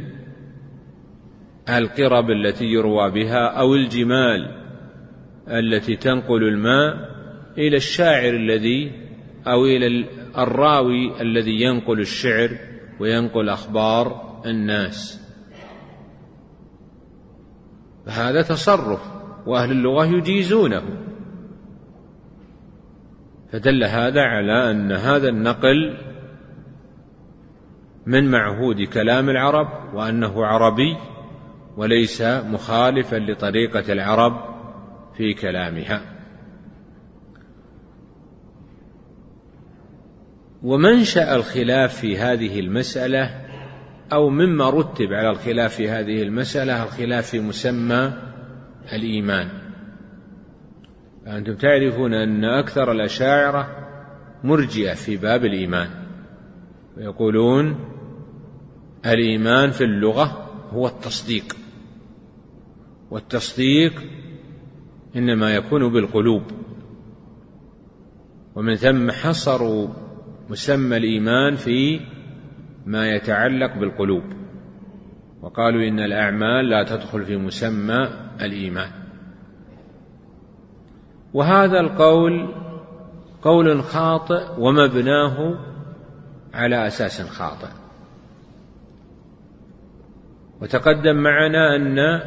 [1.70, 4.60] القرب التي يروى بها أو الجمال
[5.48, 7.10] التي تنقل الماء
[7.58, 8.92] إلى الشاعر الذي
[9.48, 10.06] أو إلى
[10.38, 12.50] الراوي الذي ينقل الشعر
[13.00, 15.22] وينقل أخبار الناس.
[18.06, 19.02] فهذا تصرف
[19.46, 20.84] وأهل اللغة يجيزونه.
[23.52, 25.98] فدل هذا على أن هذا النقل
[28.06, 30.98] من معهود كلام العرب وأنه عربي
[31.78, 34.34] وليس مخالفا لطريقة العرب
[35.18, 36.02] في كلامها.
[40.64, 43.49] ومنشأ الخلاف في هذه المسألة
[44.14, 48.14] أو مما رتب على الخلاف في هذه المسألة الخلاف في مسمى
[48.94, 49.50] الإيمان.
[51.28, 53.68] أنتم تعرفون أن أكثر الأشاعرة
[54.44, 55.90] مرجئة في باب الإيمان.
[56.98, 57.76] ويقولون
[59.06, 61.56] الإيمان في اللغة هو التصديق.
[63.12, 63.94] والتصديق
[65.16, 66.44] إنما يكون بالقلوب.
[68.56, 69.88] ومن ثم حصروا
[70.50, 72.00] مسمى الإيمان في
[72.86, 74.24] ما يتعلق بالقلوب.
[75.42, 78.10] وقالوا إن الأعمال لا تدخل في مسمى
[78.42, 78.92] الإيمان.
[81.34, 82.54] وهذا القول
[83.42, 85.60] قول خاطئ ومبناه
[86.54, 87.70] على أساس خاطئ.
[90.62, 92.22] وتقدم معنا أن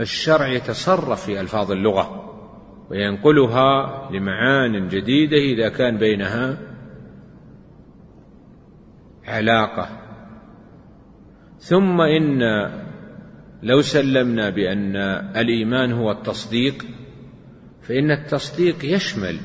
[0.00, 2.20] الشرع يتصرف في ألفاظ اللغة
[2.90, 6.58] وينقلها لمعان جديدة إذا كان بينها
[9.30, 9.88] علاقة.
[11.58, 12.42] ثم إن
[13.62, 14.96] لو سلمنا بأن
[15.36, 16.84] الإيمان هو التصديق
[17.82, 19.40] فإن التصديق يشمل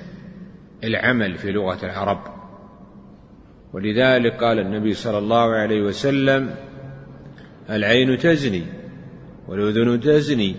[0.84, 2.20] العمل في لغة العرب.
[3.74, 6.56] ولذلك قال النبي صلى الله عليه وسلم
[7.70, 8.64] العين تزني
[9.48, 10.56] والأذن تزني.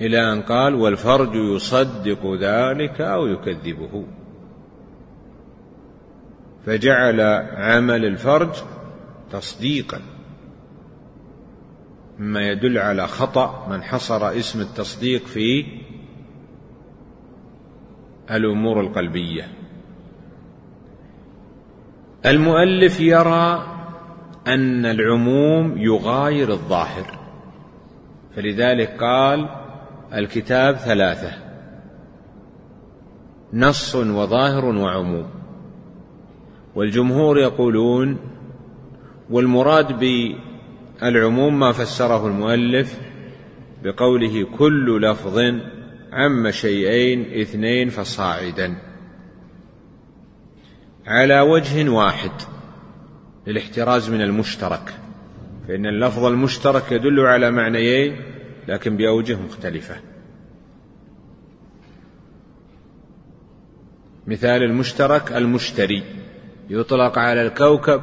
[0.00, 4.06] إلى أن قال والفرج يصدق ذلك أو يكذبه.
[6.66, 7.20] فجعل
[7.56, 8.52] عمل الفرج
[9.32, 10.00] تصديقا
[12.18, 15.66] مما يدل على خطأ من حصر اسم التصديق في
[18.30, 19.48] الأمور القلبية.
[22.26, 23.66] المؤلف يرى
[24.46, 27.18] أن العموم يغاير الظاهر
[28.36, 29.48] فلذلك قال
[30.14, 31.32] الكتاب ثلاثة
[33.52, 35.43] نص وظاهر وعموم.
[36.74, 38.18] والجمهور يقولون
[39.30, 39.98] والمراد
[41.00, 43.00] بالعموم ما فسره المؤلف
[43.82, 45.38] بقوله كل لفظ
[46.12, 48.76] عم شيئين اثنين فصاعدا
[51.06, 52.30] على وجه واحد
[53.46, 54.94] للاحتراز من المشترك
[55.68, 58.16] فإن اللفظ المشترك يدل على معنيين
[58.68, 59.96] لكن بأوجه مختلفة.
[64.26, 66.02] مثال المشترك المشتري.
[66.70, 68.02] يطلق على الكوكب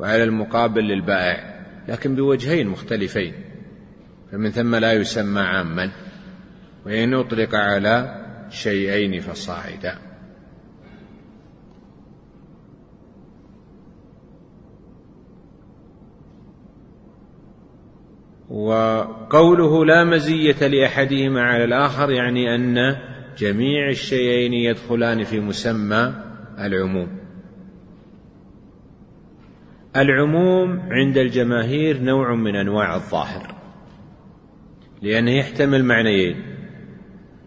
[0.00, 1.56] وعلى المقابل للبائع
[1.88, 3.34] لكن بوجهين مختلفين.
[4.32, 5.92] فمن ثم لا يسمى عاما
[6.86, 9.98] وإن أطلق على شيئين فصاعدا.
[18.50, 22.96] وقوله لا مزية لأحدهما على الآخر يعني أن
[23.38, 26.14] جميع الشيئين يدخلان في مسمى
[26.58, 27.25] العموم.
[29.96, 33.54] العموم عند الجماهير نوع من أنواع الظاهر
[35.02, 36.42] لأنه يحتمل معنيين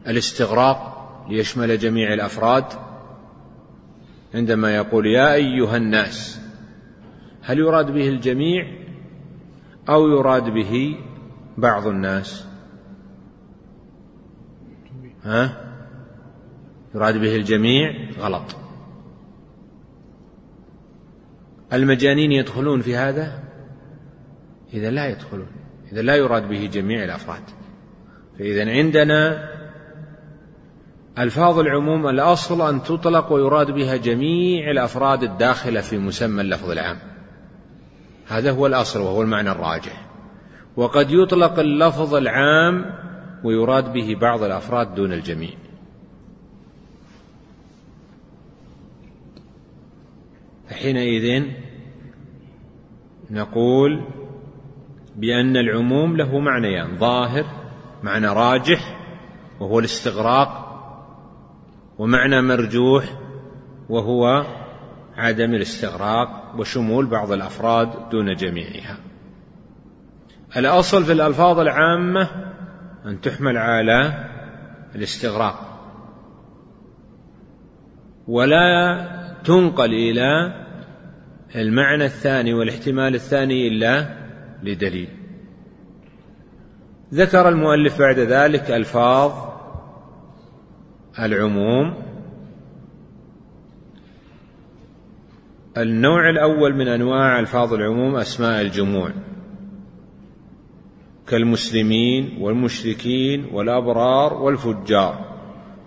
[0.07, 2.65] الاستغراق ليشمل جميع الأفراد.
[4.33, 6.41] عندما يقول يا أيها الناس
[7.41, 8.67] هل يراد به الجميع
[9.89, 10.97] أو يراد به
[11.57, 12.47] بعض الناس؟
[15.23, 15.71] ها؟
[16.95, 18.68] يراد به الجميع؟ غلط.
[21.73, 23.39] المجانين يدخلون في هذا؟
[24.73, 25.47] إذا لا يدخلون.
[25.91, 27.43] إذا لا يراد به جميع الأفراد.
[28.39, 29.49] فإذا عندنا
[31.19, 36.97] ألفاظ العموم الأصل أن تطلق ويراد بها جميع الأفراد الداخلة في مسمى اللفظ العام.
[38.27, 40.05] هذا هو الأصل وهو المعنى الراجح.
[40.75, 42.85] وقد يطلق اللفظ العام
[43.43, 45.68] ويراد به بعض الأفراد دون الجميع.
[50.69, 51.43] فحينئذ
[53.31, 54.05] نقول
[55.15, 56.97] بأن العموم له معنيان.
[56.97, 57.45] ظاهر
[58.03, 58.97] معنى راجح
[59.59, 60.65] وهو الاستغراق
[61.97, 63.03] ومعنى مرجوح
[63.89, 64.45] وهو
[65.15, 68.97] عدم الاستغراق وشمول بعض الأفراد دون جميعها.
[70.57, 72.29] الأصل في الألفاظ العامة
[73.05, 74.27] أن تحمل على
[74.95, 75.65] الاستغراق.
[78.27, 79.18] ولا
[79.49, 80.53] تنقل إلى
[81.55, 84.17] المعنى الثاني والاحتمال الثاني إلا
[84.63, 85.09] لدليل.
[87.13, 89.31] ذكر المؤلف بعد ذلك ألفاظ
[91.19, 91.93] العموم.
[95.77, 99.11] النوع الأول من أنواع ألفاظ العموم أسماء الجموع.
[101.27, 105.25] كالمسلمين والمشركين والأبرار والفجار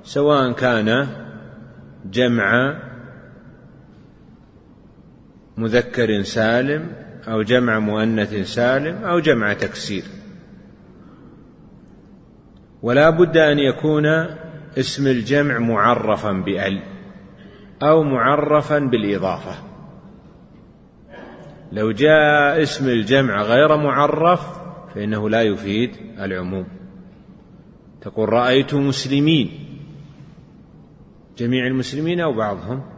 [0.03, 1.07] سواء كان
[2.11, 2.83] جمع
[5.57, 6.93] مذكر سالم
[7.29, 10.05] أو جمع مؤنث سالم أو جمع تكسير.
[12.83, 14.07] ولا بد أن يكون
[14.79, 16.83] اسم الجمع معرفا بأل
[17.83, 19.55] أو معرفا بالإضافة.
[21.73, 24.41] لو جاء اسم الجمع غير معرف
[24.95, 25.91] فإنه لا يفيد
[26.21, 26.67] العموم.
[28.01, 29.51] تقول رأيت مسلمين.
[31.39, 32.92] جميع المسلمين أو بعضهم.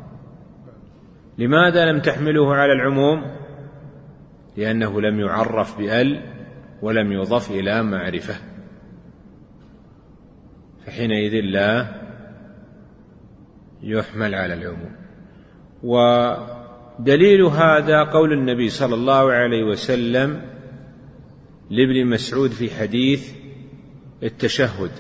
[1.39, 3.23] لماذا لم تحمله على العموم؟
[4.57, 6.21] لأنه لم يعرف بأل
[6.83, 8.35] ودم يضف إلى معرفة.
[10.87, 11.87] فحينئذ لا
[13.83, 14.93] يحمل على العموم.
[15.83, 20.43] ودليل هذا قول النبي صلى الله عليه وسلم
[21.71, 23.33] لابن مسعود في حديث
[24.23, 24.91] التشهد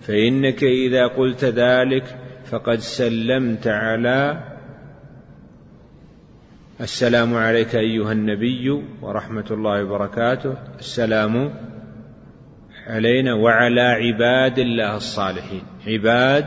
[0.00, 4.51] فإنك إذا قلت ذلك فقد سلمت على
[6.82, 8.70] السلام عليك أيها النبي
[9.02, 10.56] ورحمة الله وبركاته.
[10.78, 11.54] السلام
[12.86, 15.62] علينا وعلى عباد الله الصالحين.
[15.86, 16.46] عباد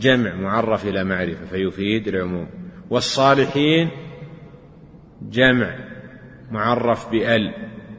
[0.00, 2.48] جمع معرف إلى معرفة فيفيد العموم.
[2.90, 3.88] والصالحين
[5.22, 5.78] جمع
[6.50, 7.54] معرف بأل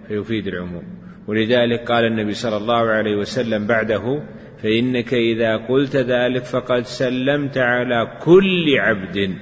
[0.08, 0.84] فيفيد العموم.
[1.28, 4.24] ولذلك قال النبي صلى الله عليه وسلم بعده
[4.64, 9.36] فإنك إذا قلت ذلك فقد سلمت على كل عبد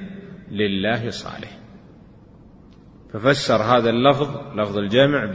[0.52, 1.61] لله صالح.
[3.14, 5.26] ففسر هذا اللفظ لفظ الجمع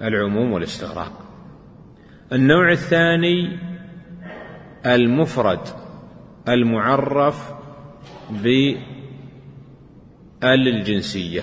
[0.00, 1.12] بالعموم والاستغراق.
[2.32, 3.58] النوع الثاني
[4.86, 5.60] المفرد
[6.48, 7.52] المعرف
[8.30, 8.78] بال
[10.42, 11.42] الجنسيه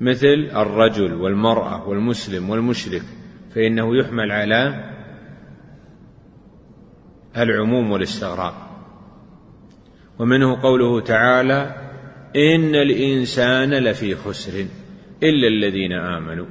[0.00, 3.02] مثل الرجل والمرأة والمسلم والمشرك
[3.54, 4.90] فإنه يحمل على
[7.36, 8.70] العموم والاستغراق.
[10.18, 11.79] ومنه قوله تعالى
[12.36, 14.66] إن الإنسان لفي خسر
[15.22, 16.46] إلا الذين آمنوا.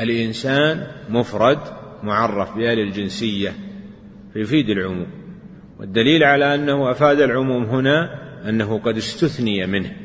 [0.00, 1.58] الإنسان مفرد
[2.02, 3.52] معرف بآل الجنسية
[4.32, 5.06] فيفيد العموم.
[5.80, 8.10] والدليل على أنه أفاد العموم هنا
[8.48, 9.96] أنه قد استثني منه.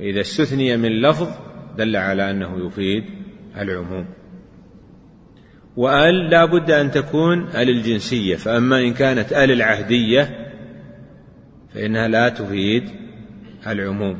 [0.00, 1.28] إذا استثني من لفظ
[1.78, 3.04] دل على أنه يفيد
[3.58, 4.06] العموم.
[5.76, 10.50] وآل لا بد أن تكون آل الجنسية فأما إن كانت آل العهدية
[11.74, 13.03] فإنها لا تفيد
[13.66, 14.18] العموم.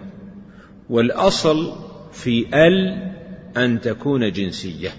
[0.90, 1.72] والأصل
[2.12, 3.10] في ال
[3.56, 4.90] أن تكون جنسية.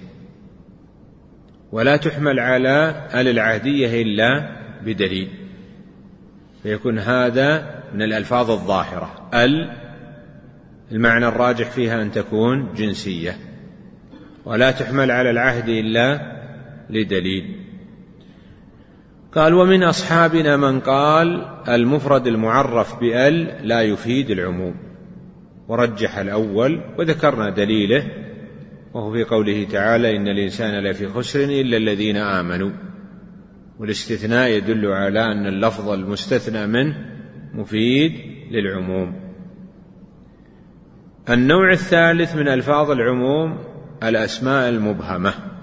[1.71, 4.49] ولا تحمل على ال العهدية إلا
[4.85, 5.29] بدليل.
[6.63, 9.29] فيكون هذا من الألفاظ الظاهرة.
[9.33, 9.71] ال
[10.91, 13.37] المعنى الراجح فيها أن تكون جنسية.
[14.45, 16.35] ولا تحمل على العهد إلا
[16.89, 17.64] لدليل.
[19.35, 24.75] قال ومن أصحابنا من قال المفرد المعرف بأل لا يفيد العموم.
[25.67, 28.03] ورجح الأول وذكرنا دليله
[28.93, 32.71] وهو في قوله تعالى إن الإنسان لفي خسر إلا الذين آمنوا.
[33.79, 36.95] والاستثناء يدل على أن اللفظ المستثنى منه
[37.53, 38.11] مفيد
[38.51, 39.15] للعموم.
[41.29, 43.57] النوع الثالث من ألفاظ العموم
[44.03, 45.54] الأسماء المبهمة.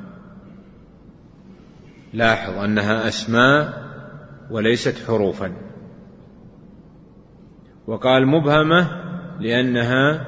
[2.12, 3.82] لاحظ أنها أسماء
[4.50, 5.52] وليست حروفا.
[7.86, 8.88] وقال مبهمة
[9.40, 10.26] لأنها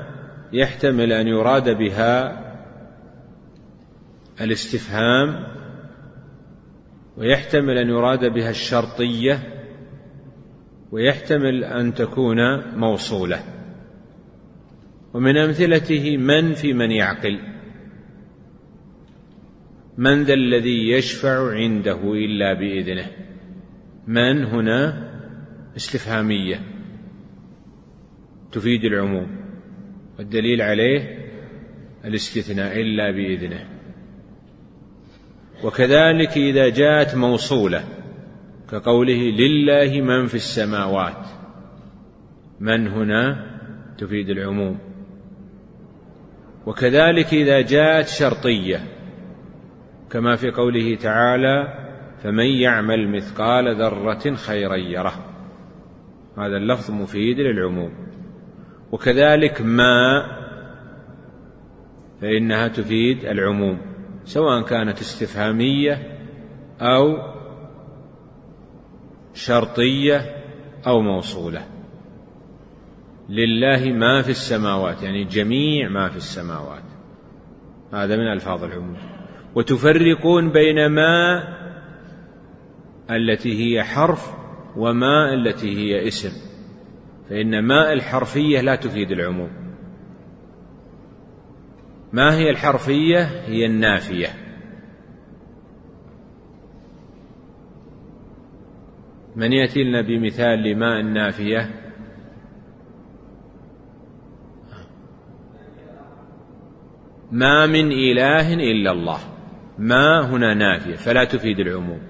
[0.52, 2.44] يحتمل أن يراد بها
[4.40, 5.46] الاستفهام
[7.16, 9.38] ويحتمل أن يراد بها الشرطية
[10.92, 13.42] ويحتمل أن تكون موصولة.
[15.14, 17.53] ومن أمثلته من في من يعقل.
[19.98, 23.06] من ذا الذي يشفع عنده إلا بإذنه؟
[24.06, 25.10] من هنا؟
[25.76, 26.60] استفهامية.
[28.52, 29.36] تفيد العموم.
[30.18, 31.18] والدليل عليه
[32.04, 33.66] الاستثناء إلا بإذنه.
[35.64, 37.84] وكذلك إذا جاءت موصولة
[38.70, 41.26] كقوله لله من في السماوات.
[42.60, 43.50] من هنا؟
[43.98, 44.78] تفيد العموم.
[46.66, 48.93] وكذلك إذا جاءت شرطية
[50.14, 51.74] كما في قوله تعالى
[52.22, 55.14] فمن يعمل مثقال ذرة خيرا يره.
[56.38, 57.92] هذا اللفظ مفيد للعموم.
[58.92, 60.26] وكذلك ما
[62.20, 63.80] فإنها تفيد العموم
[64.24, 66.18] سواء كانت استفهامية
[66.80, 67.16] أو
[69.32, 70.20] شرطية
[70.86, 71.66] أو موصولة.
[73.28, 76.84] لله ما في السماوات يعني جميع ما في السماوات.
[77.92, 79.13] هذا من ألفاظ العموم.
[79.54, 81.42] وتفرقون بين ما
[83.10, 84.34] التي هي حرف
[84.76, 86.54] وما التي هي اسم.
[87.30, 89.50] فإن ما الحرفية لا تفيد العموم.
[92.12, 94.28] ما هي الحرفية؟ هي النافية.
[99.36, 101.70] من يأتي لنا بمثال لماء النافية؟
[107.32, 109.33] ما من إله إلا الله.
[109.78, 112.00] ما هنا نافية فلا تفيد العموم.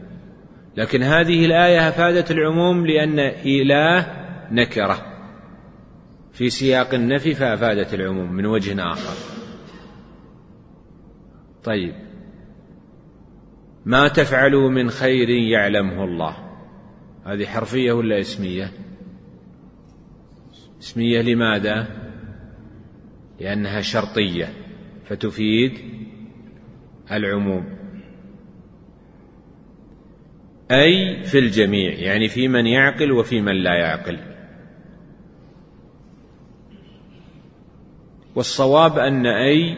[0.76, 4.06] لكن هذه الآية أفادت العموم لأن إله
[4.50, 5.06] نكرة.
[6.32, 9.34] في سياق النفي فأفادت العموم من وجه آخر.
[11.64, 11.94] طيب.
[13.84, 16.36] ما تفعلوا من خير يعلمه الله؟
[17.26, 18.72] هذه حرفية ولا اسمية؟
[20.80, 21.86] اسمية لماذا؟
[23.40, 24.48] لأنها شرطية
[25.06, 25.72] فتفيد
[27.16, 27.64] العموم.
[30.70, 34.18] أي في الجميع يعني في من يعقل وفي من لا يعقل.
[38.34, 39.76] والصواب أن أي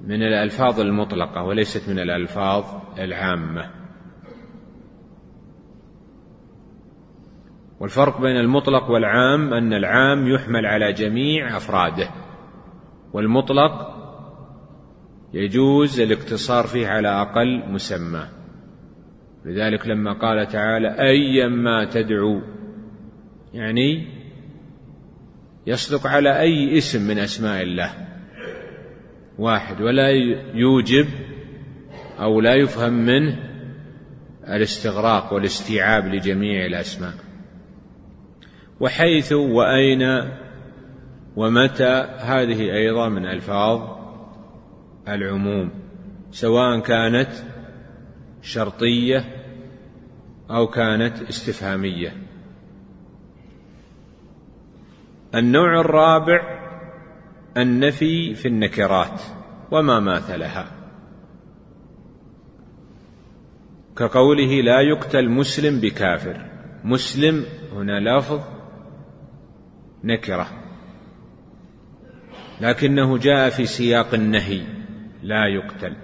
[0.00, 2.64] من الألفاظ المطلقة وليست من الألفاظ
[2.98, 3.70] العامة.
[7.80, 12.10] والفرق بين المطلق والعام أن العام يحمل على جميع أفراده
[13.12, 13.95] والمطلق
[15.36, 18.28] يجوز الاقتصار فيه على أقل مسمى.
[19.44, 22.40] لذلك لما قال تعالى أيا ما تدعو
[23.54, 24.06] يعني
[25.66, 27.90] يصدق على أي اسم من أسماء الله
[29.38, 30.08] واحد ولا
[30.54, 31.06] يوجب
[32.18, 33.38] أو لا يفهم منه
[34.48, 37.14] الاستغراق والاستيعاب لجميع الأسماء.
[38.80, 40.22] وحيث وأين
[41.36, 43.95] ومتى هذه أيضا من ألفاظ
[45.08, 45.70] العموم
[46.30, 47.30] سواء كانت
[48.42, 49.24] شرطية
[50.50, 52.16] أو كانت استفهامية.
[55.34, 56.40] النوع الرابع
[57.56, 59.22] النفي في النكرات
[59.70, 60.66] وما ماثلها.
[63.96, 66.50] كقوله لا يقتل مسلم بكافر
[66.84, 68.40] مسلم هنا لفظ
[70.04, 70.46] نكرة
[72.60, 74.75] لكنه جاء في سياق النهي.
[75.26, 75.96] لا يقتل.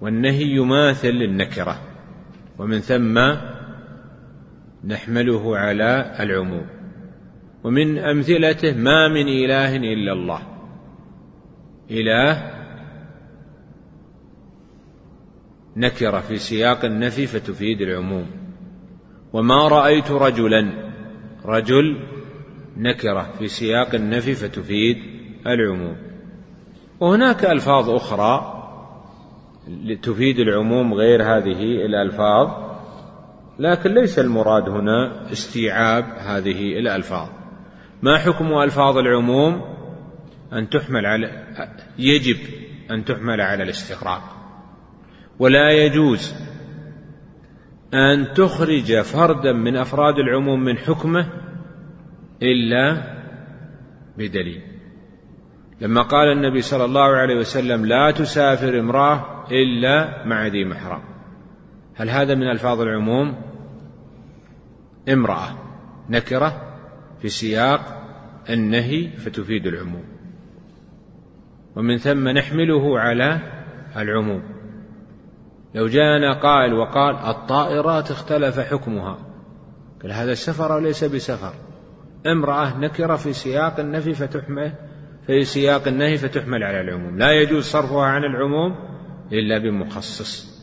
[0.00, 1.80] والنهي يماثل النكره
[2.58, 3.18] ومن ثم
[4.84, 6.66] نحمله على العموم.
[7.64, 10.42] ومن أمثلته ما من إله إلا الله.
[11.90, 12.50] إله
[15.76, 18.26] نكره في سياق النفي فتفيد العموم.
[19.32, 20.90] وما رأيت رجلا
[21.44, 21.96] رجل
[22.76, 24.96] نكره في سياق النفي فتفيد
[25.46, 26.13] العموم.
[27.04, 28.60] وهناك ألفاظ أخرى
[30.02, 32.50] تفيد العموم غير هذه الألفاظ
[33.58, 37.28] لكن ليس المراد هنا استيعاب هذه الألفاظ.
[38.02, 39.62] ما حكم ألفاظ العموم؟
[40.52, 41.46] أن تحمل على
[41.98, 42.36] يجب
[42.90, 44.22] أن تحمل على الاستغراق.
[45.38, 46.34] ولا يجوز
[47.94, 51.26] أن تخرج فردا من أفراد العموم من حكمه
[52.42, 53.02] إلا
[54.18, 54.73] بدليل.
[55.80, 61.02] لما قال النبي صلى الله عليه وسلم لا تسافر امرأة إلا مع ذي محرم.
[61.94, 63.34] هل هذا من ألفاظ العموم؟
[65.08, 65.48] امرأة
[66.10, 66.62] نكرة
[67.20, 67.80] في سياق
[68.50, 70.04] النهي فتفيد العموم.
[71.76, 73.40] ومن ثم نحمله على
[73.96, 74.42] العموم.
[75.74, 79.18] لو جاءنا قائل وقال الطائرات اختلف حكمها.
[80.02, 81.54] قال هذا سفر وليس بسفر.
[82.26, 84.72] امرأة نكرة في سياق النفي فتحمل
[85.26, 87.18] في سياق النهي فتحمل على العموم.
[87.18, 88.76] لا يجوز صرفها عن العموم
[89.32, 90.54] إلا بمخصص.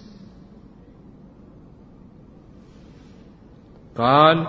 [3.98, 4.48] قال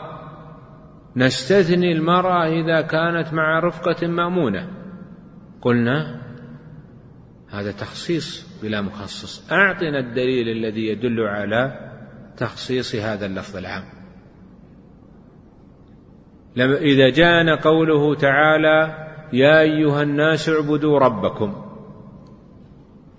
[1.16, 4.68] نستثني المرأة إذا كانت مع رفقة مأمونة.
[5.62, 6.22] قلنا
[7.50, 9.52] هذا تخصيص بلا مخصص.
[9.52, 11.90] أعطنا الدليل الذي يدل على
[12.36, 13.84] تخصيص هذا اللفظ العام.
[16.56, 19.01] إذا جاءنا قوله تعالى
[19.32, 21.54] يا أيها الناس اعبدوا ربكم.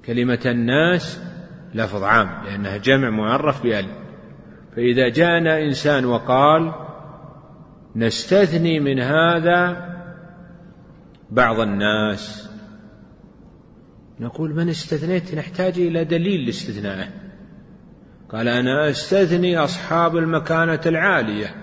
[0.05, 1.21] كلمة الناس
[1.73, 3.85] لفظ عام لأنها جمع معرف بأل
[4.75, 6.73] فإذا جاءنا إنسان وقال
[7.95, 9.89] نستثني من هذا
[11.31, 12.49] بعض الناس
[14.19, 17.09] نقول من استثنيت؟ نحتاج إلى دليل لاستثنائه.
[18.29, 21.55] قال أنا أستثني أصحاب المكانة العالية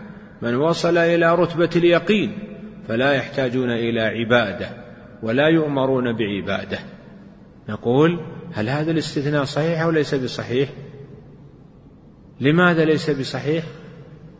[0.42, 2.49] من وصل إلى رتبة اليقين.
[2.91, 4.70] فلا يحتاجون إلى عبادة
[5.22, 6.78] ولا يؤمرون بعبادة.
[7.68, 8.20] نقول
[8.53, 10.68] هل هذا الاستثناء صحيح أو ليس بصحيح؟
[12.41, 13.64] لماذا ليس بصحيح؟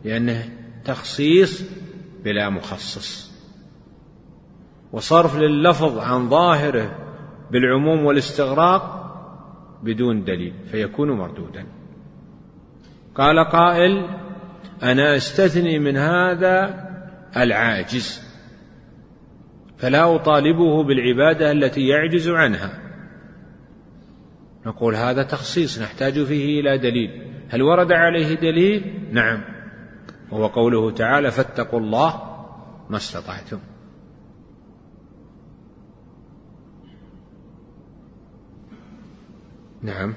[0.05, 0.49] لأنه
[0.85, 1.63] تخصيص
[2.23, 3.31] بلا مخصص.
[4.91, 6.97] وصرف لللفظ عن ظاهره
[7.51, 8.83] بالعموم والاستغراق
[9.83, 11.65] بدون دليل فيكون مردودا.
[13.15, 14.09] قال قائل
[14.83, 16.85] أنا أستثني من هذا
[17.37, 18.30] العاجز.
[19.81, 22.79] فلا أطالبه بالعبادة التي يعجز عنها.
[24.65, 27.33] نقول هذا تخصيص نحتاج فيه إلى دليل.
[27.49, 29.41] هل ورد عليه دليل؟ نعم.
[30.31, 32.21] وهو قوله تعالى فاتقوا الله
[32.89, 33.59] ما استطعتم.
[39.81, 40.13] نعم.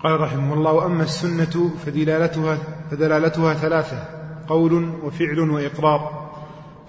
[0.00, 2.58] قال رحمه الله واما السنة فدلالتها
[2.90, 4.08] فدلالتها ثلاثة
[4.48, 4.72] قول
[5.04, 6.21] وفعل وإقرار.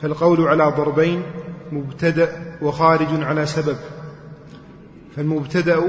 [0.04, 1.24] فالقول على ضربين
[1.72, 3.78] مبتدأ وخارج على سبب.
[5.16, 5.80] فالمبتدأ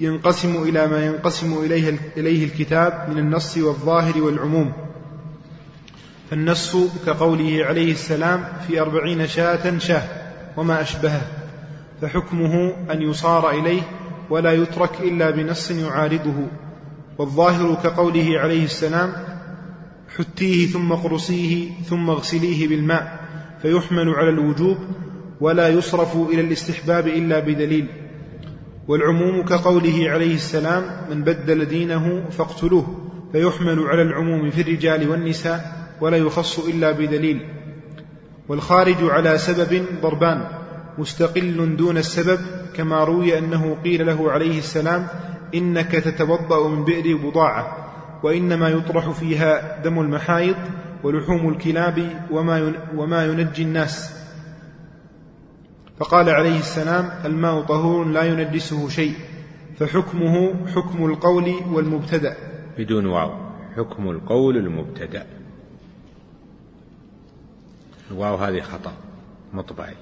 [0.00, 4.72] ينقسم إلى ما ينقسم إليه إليه الكتاب من النص والظاهر والعموم.
[6.30, 10.02] فالنص كقوله عليه السلام في أربعين شاة شاه
[10.56, 11.22] وما أشبهه.
[12.02, 13.82] فحكمه أن يصار إليه
[14.30, 16.46] ولا يترك إلا بنص يعارضه.
[17.18, 19.31] والظاهر كقوله عليه السلام
[20.18, 23.20] حتيه ثم قرصيه ثم اغسليه بالماء
[23.62, 24.78] فيحمل على الوجوب
[25.40, 27.86] ولا يصرف إلى الاستحباب إلا بدليل.
[28.88, 36.16] والعموم كقوله عليه السلام من بدل دينه فاقتلوه فيحمل على العموم في الرجال والنساء ولا
[36.16, 37.40] يخص إلا بدليل.
[38.48, 40.44] والخارج على سبب ضربان
[40.98, 42.40] مستقل دون السبب
[42.76, 45.06] كما روي أنه قيل له عليه السلام
[45.54, 47.81] إنك تتوضأ من بئر بضاعة
[48.22, 50.56] وإنما يطرح فيها دم المحايض
[51.02, 54.22] ولحوم الكلاب وما وما ينجي الناس.
[55.98, 59.14] فقال عليه السلام الماء طهور لا ينجسه شيء
[59.78, 62.36] فحكمه حكم القول والمبتدأ.
[62.78, 63.30] بدون واو.
[63.76, 65.26] حكم القول المبتدأ.
[68.10, 68.92] الواو هذه خطأ.
[69.52, 69.94] مطبعي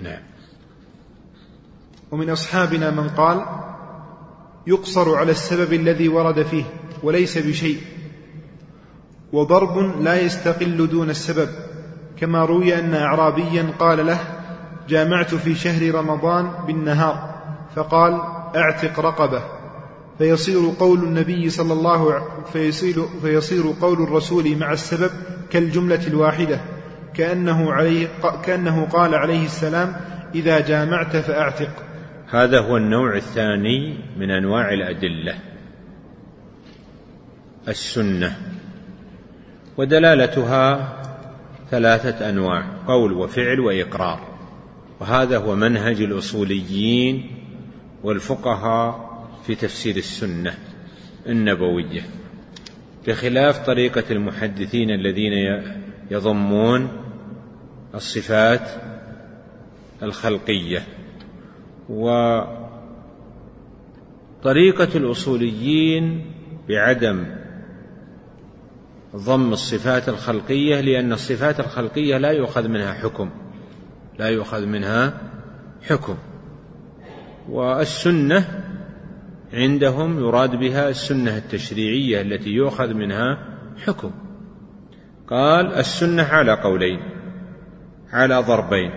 [0.00, 0.22] نعم.
[2.10, 3.46] ومن أصحابنا من قال
[4.66, 6.64] يقصر على السبب الذي ورد فيه.
[7.02, 7.78] وليس بشيء.
[9.32, 11.48] وضرب لا يستقل دون السبب
[12.16, 14.18] كما روي أن أعرابيا قال له
[14.88, 17.34] جامعت في شهر رمضان بالنهار.
[17.76, 18.20] فقال
[18.56, 19.42] اعتق رقبة.
[20.18, 22.22] فيصير قول النبي صلى الله
[22.52, 25.10] فيصير, فيصير قول الرسول مع السبب
[25.50, 26.60] كالجملة الواحدة
[27.14, 28.08] كأنه, عليه
[28.44, 29.96] كأنه قال عليه السلام
[30.34, 31.70] إذا جامعت فأعتق.
[32.30, 35.34] هذا هو النوع الثاني من أنواع الأدلة.
[37.68, 38.36] السنة.
[39.76, 40.96] ودلالتها
[41.70, 44.20] ثلاثة أنواع قول وفعل وإقرار.
[45.00, 47.30] وهذا هو منهج الأصوليين
[48.02, 49.06] والفقهاء
[49.46, 50.54] في تفسير السنة
[51.26, 52.02] النبوية.
[53.06, 55.62] بخلاف طريقة المحدثين الذين
[56.10, 56.88] يضمون
[57.94, 58.70] الصفات
[60.02, 60.82] الخلقية.
[61.88, 62.58] وطريقة
[64.94, 66.24] الأصوليين
[66.68, 67.24] بعدم
[69.16, 73.30] ضم الصفات الخلقية لأن الصفات الخلقية لا يؤخذ منها حكم.
[74.18, 75.20] لا يؤخذ منها
[75.88, 76.16] حكم.
[77.48, 78.64] والسنة
[79.52, 83.38] عندهم يراد بها السنة التشريعية التي يؤخذ منها
[83.86, 84.10] حكم.
[85.28, 87.00] قال السنة على قولين
[88.12, 88.90] على ضربين.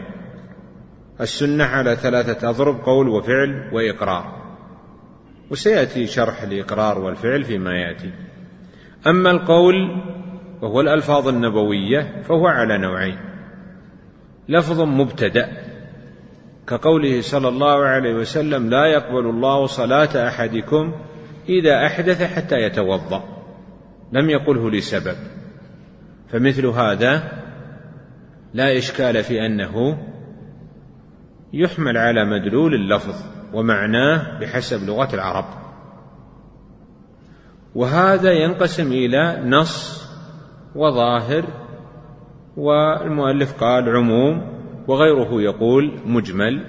[1.22, 4.40] السنة على ثلاثة أضرب قول وفعل وإقرار.
[5.52, 8.14] وسيأتي شرح الإقرار والفعل فيما يأتي.
[9.08, 9.76] أما القول
[10.62, 13.18] وهو الألفاظ النبوية فهو على نوعين.
[14.50, 15.50] لفظ مبتدأ
[16.68, 20.94] كقوله صلى الله عليه وسلم لا يقبل الله صلاة أحدكم
[21.50, 23.24] إذا أحدث حتى يتوضأ.
[24.12, 25.16] لم يقله لسبب.
[26.30, 27.24] فمثل هذا
[28.54, 29.98] لا إشكال في أنه
[31.54, 33.16] يحمل على مدلول اللفظ
[33.54, 35.59] ومعناه بحسب لغة العرب.
[37.76, 40.06] وهذا ينقسم إلى نص
[40.76, 41.46] وظاهر
[42.58, 46.66] والمؤلف قال عموم وغيره يقول مجمل.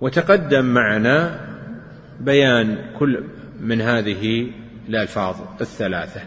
[0.00, 1.40] وتقدم معنا
[2.20, 3.24] بيان كل
[3.60, 4.50] من هذه
[4.88, 6.20] الألفاظ الثلاثة.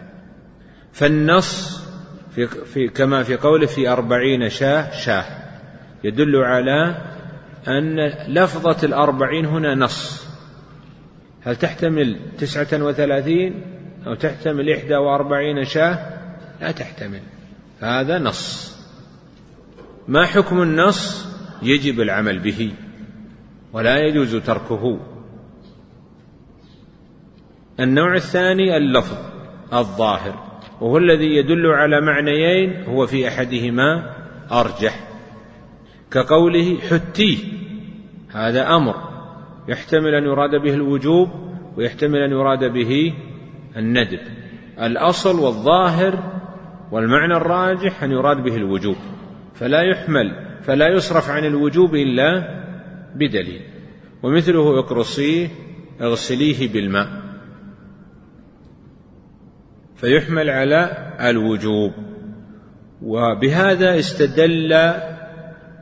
[0.92, 1.84] فالنص
[2.30, 5.24] في, في كما في قوله في أربعين شاة شاة.
[6.04, 6.94] يدل على
[7.68, 10.27] أن لفظة الأربعين هنا نص.
[11.44, 13.62] هل تحتمل تسعة وثلاثين
[14.06, 15.98] أو تحتمل إحدى وأربعين شاة؟
[16.60, 17.20] لا تحتمل.
[17.80, 18.76] هذا نص.
[20.08, 21.26] ما حكم النص؟
[21.62, 22.72] يجب العمل به.
[23.72, 25.00] ولا يجوز تركه.
[27.80, 29.16] النوع الثاني اللفظ
[29.72, 30.60] الظاهر.
[30.80, 34.16] وهو الذي يدل على معنيين هو في أحدهما
[34.52, 35.08] أرجح.
[36.10, 37.38] كقوله حتيه
[38.32, 39.07] هذا أمر.
[39.68, 41.28] يحتمل أن يراد به الوجوب
[41.76, 43.14] ويحتمل أن يراد به
[43.76, 44.20] الندب.
[44.80, 46.40] الأصل والظاهر
[46.92, 48.96] والمعنى الراجح أن يراد به الوجوب.
[49.54, 52.60] فلا يحمل فلا يصرف عن الوجوب إلا
[53.14, 53.62] بدليل.
[54.22, 55.48] ومثله اقرصيه
[56.00, 57.08] اغسليه بالماء.
[59.96, 61.92] فيحمل على الوجوب.
[63.02, 64.72] وبهذا استدل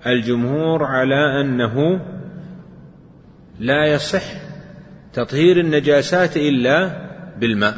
[0.06, 2.00] الجمهور على أنه
[3.60, 4.22] لا يصح
[5.12, 7.06] تطهير النجاسات إلا
[7.40, 7.74] بالماء.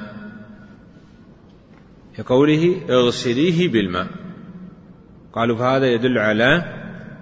[2.17, 4.07] كقوله اغسليه بالماء.
[5.33, 6.65] قالوا فهذا يدل على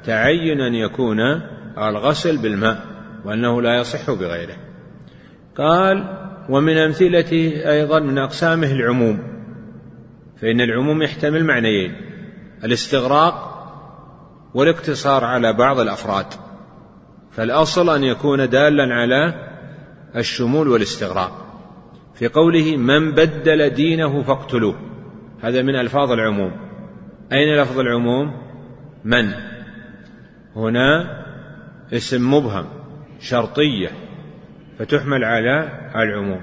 [0.04, 1.20] تعين أن يكون
[1.78, 2.82] الغسل بالماء
[3.24, 4.57] وأنه لا يصح بغيره.
[5.57, 9.22] قال ومن أمثلته أيضا من أقسامه العموم.
[10.40, 11.96] فإن العموم يحتمل معنيين
[12.64, 13.52] الاستغراق
[14.54, 16.45] والاقتصار على بعض الأفراد.
[17.37, 19.34] فالأصل أن يكون دالا على
[20.16, 21.47] الشمول والاستغراق.
[22.14, 24.74] في قوله من بدل دينه فاقتلوه
[25.43, 26.53] هذا من ألفاظ العموم.
[27.32, 28.32] أين لفظ العموم؟
[29.05, 29.32] من
[30.57, 31.22] هنا
[31.93, 32.66] اسم مبهم
[33.20, 33.91] شرطية
[34.78, 36.41] فتحمل على العموم.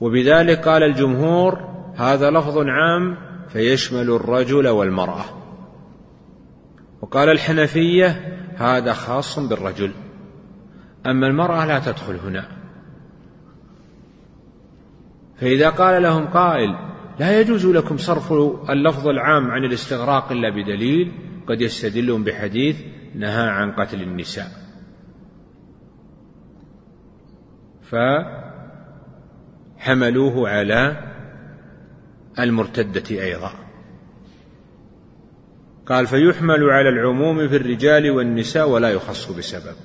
[0.00, 1.58] وبذلك قال الجمهور
[1.96, 3.16] هذا لفظ عام
[3.48, 5.24] فيشمل الرجل والمرأة
[7.02, 9.92] وقال الحنفية هذا خاص بالرجل.
[11.06, 12.48] أما المرأة لا تدخل هنا.
[15.40, 16.76] فإذا قال لهم قائل
[17.20, 18.32] لا يجوز لكم صرف
[18.70, 21.12] اللفظ العام عن الاستغراق إلا بدليل
[21.48, 22.76] قد يستدلون بحديث
[23.14, 24.48] نهى عن قتل النساء.
[29.78, 31.12] فحملوه على
[32.38, 33.65] المرتدة أيضا.
[35.86, 39.76] قال فيحمل على العموم في الرجال والنساء ولا يخص بسبب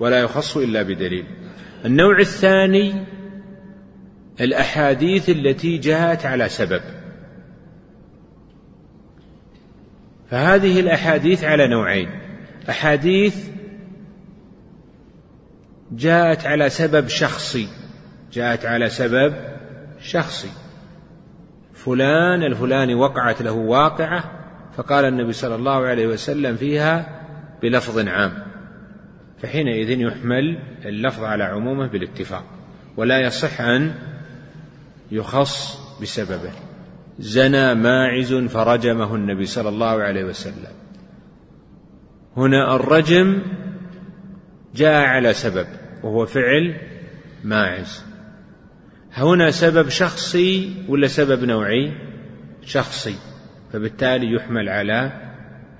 [0.00, 1.24] ولا يخص إلا بدليل.
[1.84, 3.06] النوع الثاني
[4.40, 6.80] الأحاديث التي جاءت على سبب.
[10.30, 12.08] فهذه الأحاديث على نوعين.
[12.68, 13.48] أحاديث
[15.92, 17.68] جاءت على سبب شخصي
[18.32, 19.34] جاءت على سبب
[20.00, 20.50] شخصي.
[21.74, 24.37] فلان الفلاني وقعت له واقعة
[24.78, 27.22] فقال النبي صلى الله عليه وسلم فيها
[27.62, 28.32] بلفظ عام
[29.42, 32.44] فحينئذ يحمل اللفظ على عمومه بالاتفاق
[32.96, 33.94] ولا يصح أن
[35.10, 36.52] يخص بسببه.
[37.18, 40.72] زنى ماعز فرجمه النبي صلى الله عليه وسلم.
[42.36, 43.42] هنا الرجم
[44.74, 45.66] جاء على سبب
[46.02, 46.80] وهو فعل
[47.44, 48.04] ماعز.
[49.12, 51.92] هنا سبب شخصي ولا سبب نوعي؟
[52.62, 53.14] شخصي.
[53.72, 55.12] فبالتالي يحمل على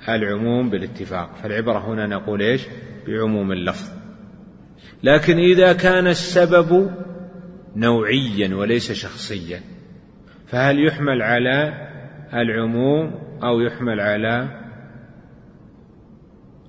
[0.09, 1.37] العموم بالاتفاق.
[1.37, 2.67] فالعبرة هنا نقول إيش؟
[3.07, 3.91] بعموم اللفظ.
[5.03, 6.91] لكن إذا كان السبب
[7.77, 9.61] نوعيا وليس شخصيا
[10.47, 11.89] فهل يحمل على
[12.35, 14.49] العموم أو يحمل على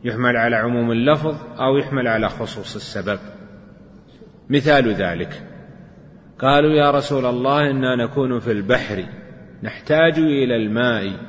[0.04, 3.20] يحمل على عموم اللفظ أو يحمل على خصوص السبب؟
[4.50, 5.44] مثال ذلك.
[6.40, 9.06] قالوا يا رسول الله إنا نكون في البحر.
[9.64, 11.20] نحتاج إلى الماء.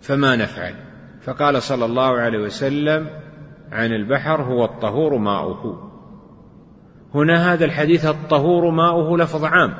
[0.00, 0.74] فما نفعل؟
[1.20, 3.10] فقال صلى الله عليه وسلم
[3.72, 5.90] عن البحر هو الطهور ماؤه.
[7.14, 9.74] هنا هذا الحديث الطهور ماؤه لفظ عام.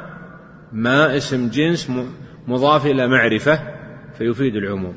[0.73, 1.93] ما اسم جنس
[2.47, 3.61] مضاف إلى معرفة
[4.15, 4.95] فيفيد العموم.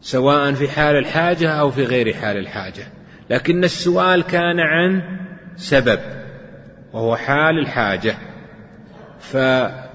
[0.00, 2.86] سواء في حال الحاجة أو في غير حال الحاجة.
[3.30, 5.02] لكن السؤال كان عن
[5.56, 6.21] سبب.
[6.92, 8.16] وهو حال الحاجة.
[9.18, 9.90] فهل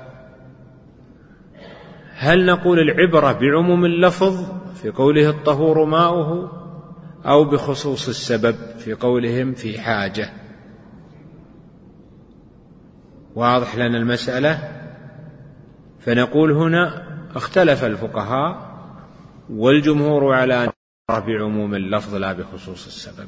[2.45, 6.51] نقول العبرة بعموم اللفظ في قوله الطهور ماؤه
[7.25, 10.29] أو بخصوص السبب في قولهم في حاجة؟
[13.35, 14.71] واضح لنا المسألة؟
[15.99, 18.77] فنقول هنا اختلف الفقهاء
[19.49, 20.69] والجمهور على أن
[21.09, 23.27] بعموم اللفظ لا بخصوص السبب.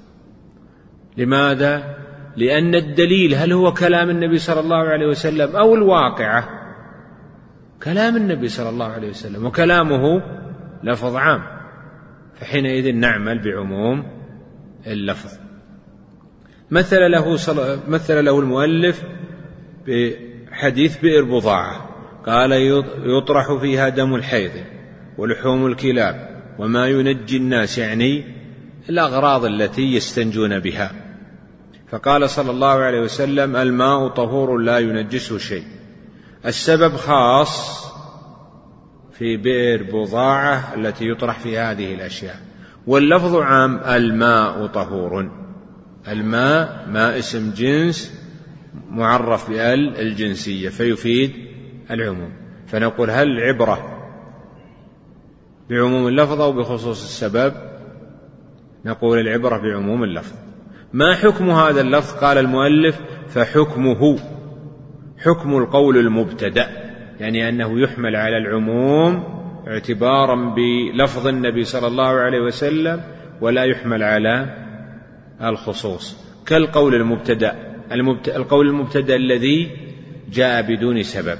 [1.17, 6.49] لماذا؟ لأن الدليل هل هو كلام النبي صلى الله عليه وسلم أو الواقعة؟
[7.83, 10.21] كلام النبي صلى الله عليه وسلم وكلامه
[10.83, 11.43] لفظ عام.
[12.39, 14.05] فحينئذ نعمل بعموم
[14.87, 15.29] اللفظ.
[16.71, 17.37] مثل له
[17.87, 19.03] مثل له المؤلف
[19.87, 21.89] بحديث بئر بضاعة.
[22.25, 22.51] قال
[23.03, 24.51] يطرح فيها دم الحيض
[25.17, 28.23] ولحوم الكلاب وما ينجي الناس يعني
[28.89, 31.08] الأغراض التي يستنجون بها.
[31.91, 35.63] فقال صلى الله عليه وسلم الماء طهور لا ينجسه شيء.
[36.45, 37.85] السبب خاص
[39.11, 42.35] في بئر بضاعة التي يطرح في هذه الأشياء.
[42.87, 45.31] واللفظ عام الماء طهور.
[46.07, 48.19] الماء ماء اسم جنس
[48.89, 51.33] معرف بال الجنسية فيفيد
[51.91, 52.33] العموم.
[52.67, 53.99] فنقول هل العبرة
[55.69, 57.53] بعموم اللفظ أو بخصوص السبب؟
[58.85, 60.48] نقول العبرة بعموم اللفظ.
[60.93, 64.19] ما حكم هذا اللفظ؟ قال المؤلف فحكمه.
[65.17, 66.67] حكم القول المبتدأ
[67.19, 69.23] يعني أنه يحمل على العموم
[69.67, 73.01] اعتبارا بلفظ النبي صلى الله عليه وسلم
[73.41, 74.55] ولا يحمل على
[75.43, 76.17] الخصوص.
[76.45, 77.55] كالقول المبتدأ
[78.35, 79.71] القول المبتدأ الذي
[80.31, 81.37] جاء بدون سبب.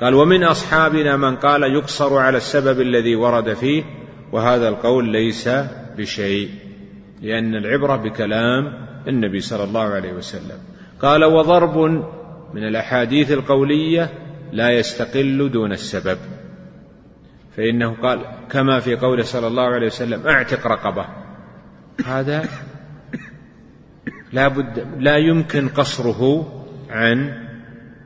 [0.00, 3.82] قال ومن أصحابنا من قال يقصر على السبب الذي ورد فيه
[4.32, 5.48] وهذا القول ليس
[5.98, 6.67] بشيء.
[7.22, 8.72] لأن العبرة بكلام
[9.08, 10.58] النبي صلى الله عليه وسلم.
[11.00, 11.78] قال وضرب
[12.54, 14.10] من الأحاديث القولية
[14.52, 16.18] لا يستقل دون السبب.
[17.56, 21.06] فإنه قال كما في قوله صلى الله عليه وسلم أعتق رقبة.
[22.06, 22.44] هذا
[24.32, 26.52] لا بد لا يمكن قصره
[26.90, 27.48] عن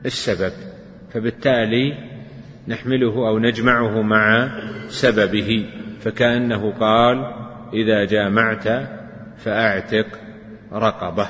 [0.05, 0.53] السبب.
[1.13, 1.97] فبالتالي
[2.67, 4.49] نحمله أو نجمعه مع
[4.87, 5.69] سببه.
[6.01, 7.33] فكأنه قال
[7.73, 8.67] إذا جامعت
[9.37, 10.07] فأعتق
[10.73, 11.27] رقبه.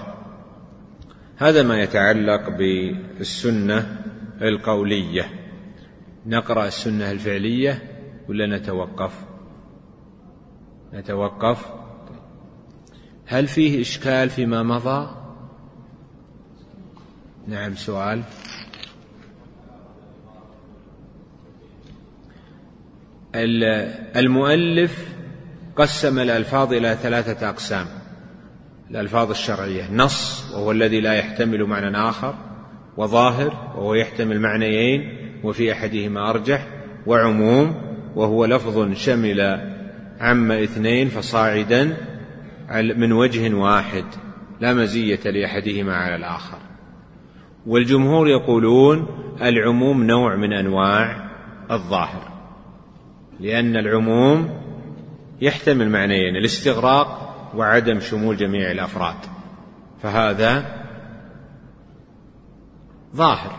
[1.38, 4.02] هذا ما يتعلق بالسنة
[4.42, 5.30] القولية.
[6.26, 7.84] نقرأ السنة الفعلية
[8.30, 9.26] ولا نتوقف؟
[10.94, 11.72] نتوقف.
[13.26, 15.16] هل فيه إشكال فيما مضى؟
[17.48, 18.24] نعم سؤال.
[24.16, 25.13] المؤلف
[25.76, 27.86] قسم الألفاظ إلى ثلاثة أقسام.
[28.92, 32.36] الألفاظ الشرعية نص وهو الذي لا يحتمل معنى آخر
[32.98, 36.68] وظاهر وهو يحتمل معنيين وفي أحدهما أرجح
[37.08, 37.76] وعموم
[38.16, 39.42] وهو لفظ شمل
[40.20, 41.98] عم اثنين فصاعدا
[42.72, 44.06] من وجه واحد
[44.60, 46.58] لا مزية لأحدهما على الآخر.
[47.68, 49.08] والجمهور يقولون
[49.42, 51.30] العموم نوع من أنواع
[51.72, 52.32] الظاهر
[53.40, 54.63] لأن العموم
[55.44, 59.16] يحتمل معنيين الاستغراق وعدم شمول جميع الأفراد.
[60.02, 60.66] فهذا
[63.16, 63.52] ظاهر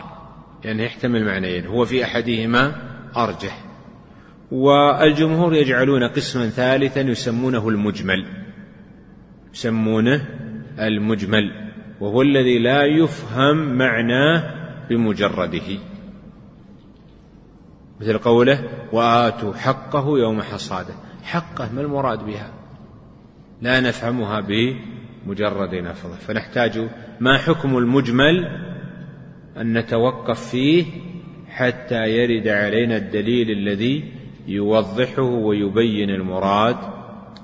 [0.63, 1.65] يعني يحتمل معنيين.
[1.65, 2.75] هو في أحدهما
[3.17, 3.65] أرجح.
[4.51, 8.25] والجمهور يجعلون قسما ثالثا يسمونه المجمل.
[9.53, 10.25] يسمونه
[10.79, 14.53] المجمل وهو الذي لا يفهم معناه
[14.89, 15.79] بمجرده.
[18.01, 20.93] مثل قوله وآتوا حقه يوم حصاده.
[21.25, 22.51] حقه ما المراد بها؟
[23.61, 28.45] لا نفهمها بمجرد نفظه فنحتاج ما حكم المجمل
[29.57, 30.85] أن نتوقف فيه
[31.49, 34.13] حتى يرد علينا الدليل الذي
[34.47, 36.77] يوضحه ويبين المراد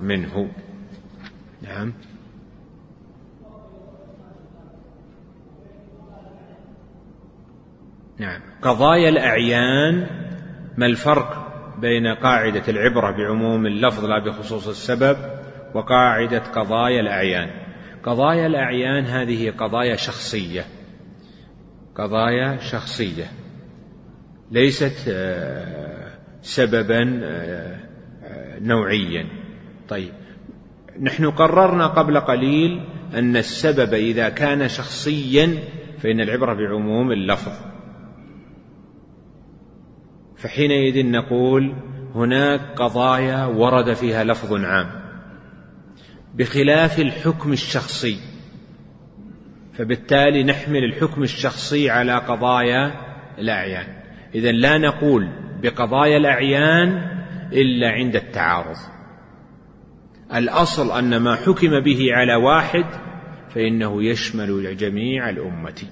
[0.01, 0.51] منه.
[1.61, 1.93] نعم.
[8.17, 8.41] نعم.
[8.61, 10.07] قضايا الأعيان
[10.77, 11.40] ما الفرق
[11.81, 15.17] بين قاعدة العبرة بعموم اللفظ لا بخصوص السبب
[15.73, 17.49] وقاعدة قضايا الأعيان.
[18.03, 20.65] قضايا الأعيان هذه قضايا شخصية.
[21.95, 23.25] قضايا شخصية.
[24.51, 27.79] ليست آه، سببا آه،
[28.61, 29.27] نوعيا.
[29.89, 30.13] طيب.
[31.01, 32.81] نحن قررنا قبل قليل
[33.13, 35.59] أن السبب إذا كان شخصيا
[35.99, 37.70] فإن العبرة بعموم اللفظ.
[40.41, 41.75] فحينئذ نقول
[42.15, 45.01] هناك قضايا ورد فيها لفظ عام.
[46.35, 48.17] بخلاف الحكم الشخصي
[49.73, 52.91] فبالتالي نحمل الحكم الشخصي على قضايا
[53.39, 53.87] الأعيان.
[54.35, 55.29] اذا لا نقول
[55.61, 56.89] بقضايا الأعيان
[57.53, 58.77] إلا عند التعارض.
[60.35, 62.85] الأصل أن ما حكم به على واحد
[63.49, 65.83] فإنه يشمل جميع الأمة.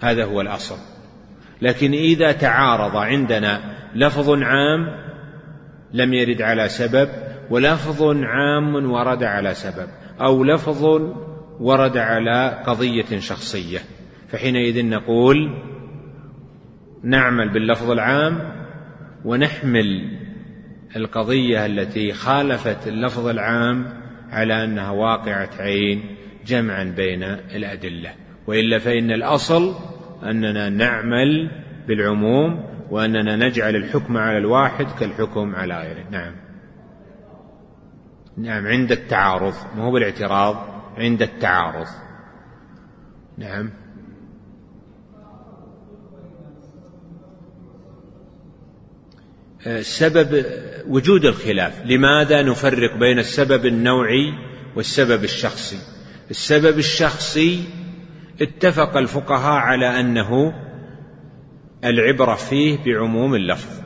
[0.00, 0.95] هذا هو الأصل.
[1.62, 3.60] لكن إذا تعارض عندنا
[3.94, 5.06] لفظ عام
[5.92, 7.08] لم يرد على سبب
[7.50, 9.88] ولفظ عام ورد على سبب
[10.20, 10.84] أو لفظ
[11.60, 13.78] ورد على قضية شخصية.
[14.28, 15.36] فحينئذ نقول
[17.02, 18.52] نعمل باللفظ العام
[19.24, 20.18] ونحمل
[20.96, 23.86] القضية التي خالفت اللفظ العام
[24.30, 26.16] على أنها واقعة عين
[26.46, 27.22] جمعا بين
[27.54, 28.10] الأدلة.
[28.46, 29.74] وإلا فإن الأصل
[30.22, 31.50] أننا نعمل
[31.88, 36.10] بالعموم وأننا نجعل الحكم على الواحد كالحكم على غيره.
[36.10, 36.34] نعم.
[38.36, 40.66] نعم عند التعارض ما هو بالاعتراض
[40.96, 41.86] عند التعارض.
[43.38, 43.70] نعم.
[49.80, 50.44] سبب
[50.88, 51.82] وجود الخلاف.
[51.84, 54.34] لماذا نفرق بين السبب النوعي
[54.76, 55.78] والسبب الشخصي؟
[56.30, 57.64] السبب الشخصي
[58.40, 60.54] اتفق الفقهاء على أنه
[61.84, 63.80] العبرة فيه بعموم اللفظ.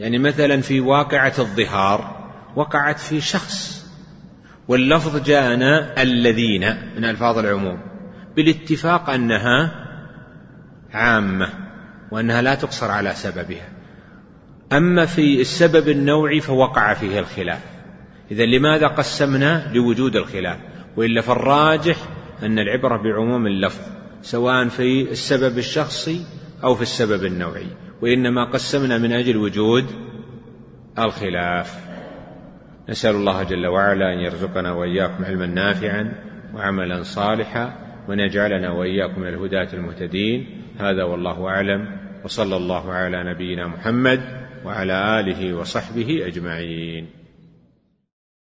[0.00, 3.86] يعني مثلا في واقعة الظهار وقعت في شخص
[4.68, 7.78] واللفظ جاءنا الذين من ألفاظ العموم
[8.36, 9.84] بالاتفاق أنها
[10.92, 11.48] عامة
[12.10, 13.68] وأنها لا تقصر على سببها.
[14.72, 17.60] أما في السبب النوعي فوقع فيه الخلاف.
[18.30, 20.58] اذا لماذا قسمنا لوجود الخلاف؟
[20.96, 21.96] وإلا فالراجح
[22.44, 23.82] أن العبرة بعموم اللفظ
[24.22, 26.20] سواء في السبب الشخصي
[26.64, 27.66] أو في السبب النوعي
[28.02, 29.84] وإنما قسمنا من أجل وجود
[30.98, 31.84] الخلاف.
[32.88, 36.12] نسأل الله جل وعلا أن يرزقنا وإياكم علما نافعا
[36.54, 37.74] وعملا صالحا
[38.08, 40.62] وأن يجعلنا وإياكم من الهداة المهتدين.
[40.78, 41.88] هذا والله أعلم
[42.24, 44.20] وصلى الله على نبينا محمد
[44.64, 47.23] وعلى آله وصحبه أجمعين.